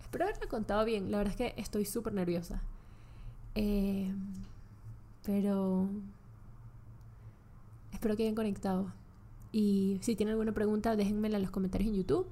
Espero 0.00 0.24
haberla 0.24 0.48
contado 0.48 0.84
bien, 0.84 1.10
la 1.10 1.18
verdad 1.18 1.32
es 1.32 1.36
que 1.36 1.60
estoy 1.60 1.84
súper 1.84 2.14
nerviosa. 2.14 2.62
Eh, 3.54 4.12
pero 5.24 5.88
espero 7.92 8.16
que 8.16 8.24
hayan 8.24 8.34
conectado. 8.34 8.92
Y 9.52 9.98
si 10.02 10.16
tienen 10.16 10.32
alguna 10.32 10.52
pregunta, 10.52 10.96
déjenmela 10.96 11.36
en 11.36 11.42
los 11.42 11.50
comentarios 11.50 11.90
en 11.90 11.96
YouTube. 11.96 12.26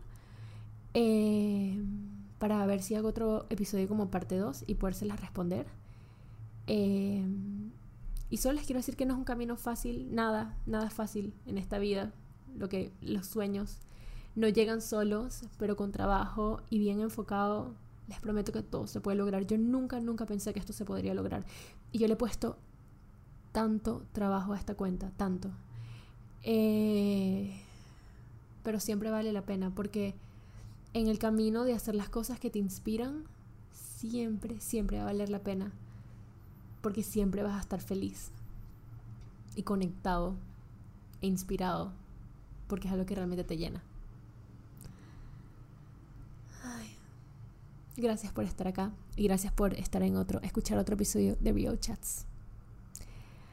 Eh, 0.95 1.79
para 2.39 2.65
ver 2.67 2.83
si 2.83 2.95
hago 2.95 3.09
otro 3.09 3.47
episodio 3.51 3.87
como 3.87 4.11
parte 4.11 4.37
2 4.39 4.65
y 4.67 4.77
podérselas 4.77 5.21
responder. 5.21 5.67
Eh, 6.67 7.25
y 8.31 8.37
solo 8.39 8.55
les 8.55 8.67
quiero 8.67 8.79
decir 8.79 8.97
que 8.97 9.05
no 9.05 9.15
es 9.15 9.19
un 9.19 9.25
camino 9.25 9.57
fácil, 9.57 10.15
nada, 10.15 10.57
nada 10.65 10.89
fácil 10.89 11.35
en 11.47 11.59
esta 11.59 11.79
vida. 11.79 12.13
Lo 12.57 12.69
que 12.69 12.93
los 13.03 13.27
sueños 13.27 13.79
no 14.37 14.49
llegan 14.49 14.81
solos, 14.81 15.43
pero 15.59 15.77
con 15.77 15.93
trabajo 15.93 16.61
y 16.71 16.79
bien 16.79 17.01
enfocado, 17.01 17.75
les 18.11 18.21
prometo 18.21 18.51
que 18.51 18.63
todo 18.63 18.89
se 18.89 19.01
puede 19.01 19.17
lograr. 19.17 19.47
Yo 19.47 19.57
nunca, 19.57 20.01
nunca 20.01 20.27
pensé 20.27 20.53
que 20.53 20.59
esto 20.59 20.73
se 20.73 20.85
podría 20.85 21.15
lograr. 21.15 21.47
Y 21.93 21.99
yo 21.99 22.09
le 22.09 22.15
he 22.15 22.17
puesto 22.17 22.59
tanto 23.53 24.05
trabajo 24.13 24.53
a 24.53 24.59
esta 24.59 24.75
cuenta, 24.75 25.13
tanto. 25.17 25.53
Eh, 26.43 27.57
pero 28.65 28.81
siempre 28.81 29.11
vale 29.11 29.33
la 29.33 29.43
pena 29.43 29.73
porque 29.73 30.17
en 30.93 31.07
el 31.07 31.21
camino 31.21 31.63
de 31.63 31.75
hacer 31.75 31.95
las 31.95 32.09
cosas 32.09 32.41
que 32.41 32.51
te 32.51 32.59
inspiran, 32.59 33.23
siempre, 33.73 34.61
siempre 34.61 34.97
va 34.97 35.05
a 35.05 35.07
valer 35.07 35.31
la 35.31 35.45
pena. 35.45 35.71
Porque 36.83 37.05
siempre 37.05 37.45
vas 37.45 37.55
a 37.55 37.61
estar 37.61 37.81
feliz 37.81 38.33
y 39.55 39.63
conectado 39.63 40.35
e 41.21 41.29
inspirado 41.29 41.93
porque 42.67 42.89
es 42.89 42.93
algo 42.93 43.07
que 43.07 43.15
realmente 43.15 43.45
te 43.45 43.57
llena. 43.57 43.85
Gracias 48.01 48.33
por 48.33 48.45
estar 48.45 48.67
acá 48.67 48.93
y 49.15 49.25
gracias 49.25 49.53
por 49.53 49.75
estar 49.75 50.03
en 50.03 50.17
otro, 50.17 50.41
escuchar 50.41 50.79
otro 50.79 50.95
episodio 50.95 51.37
de 51.39 51.53
Rio 51.53 51.77
Chats. 51.77 52.25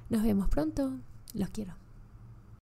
Nos 0.09 0.23
vemos 0.23 0.47
pronto. 0.47 0.93
Los 1.33 1.49
quiero. 1.49 1.86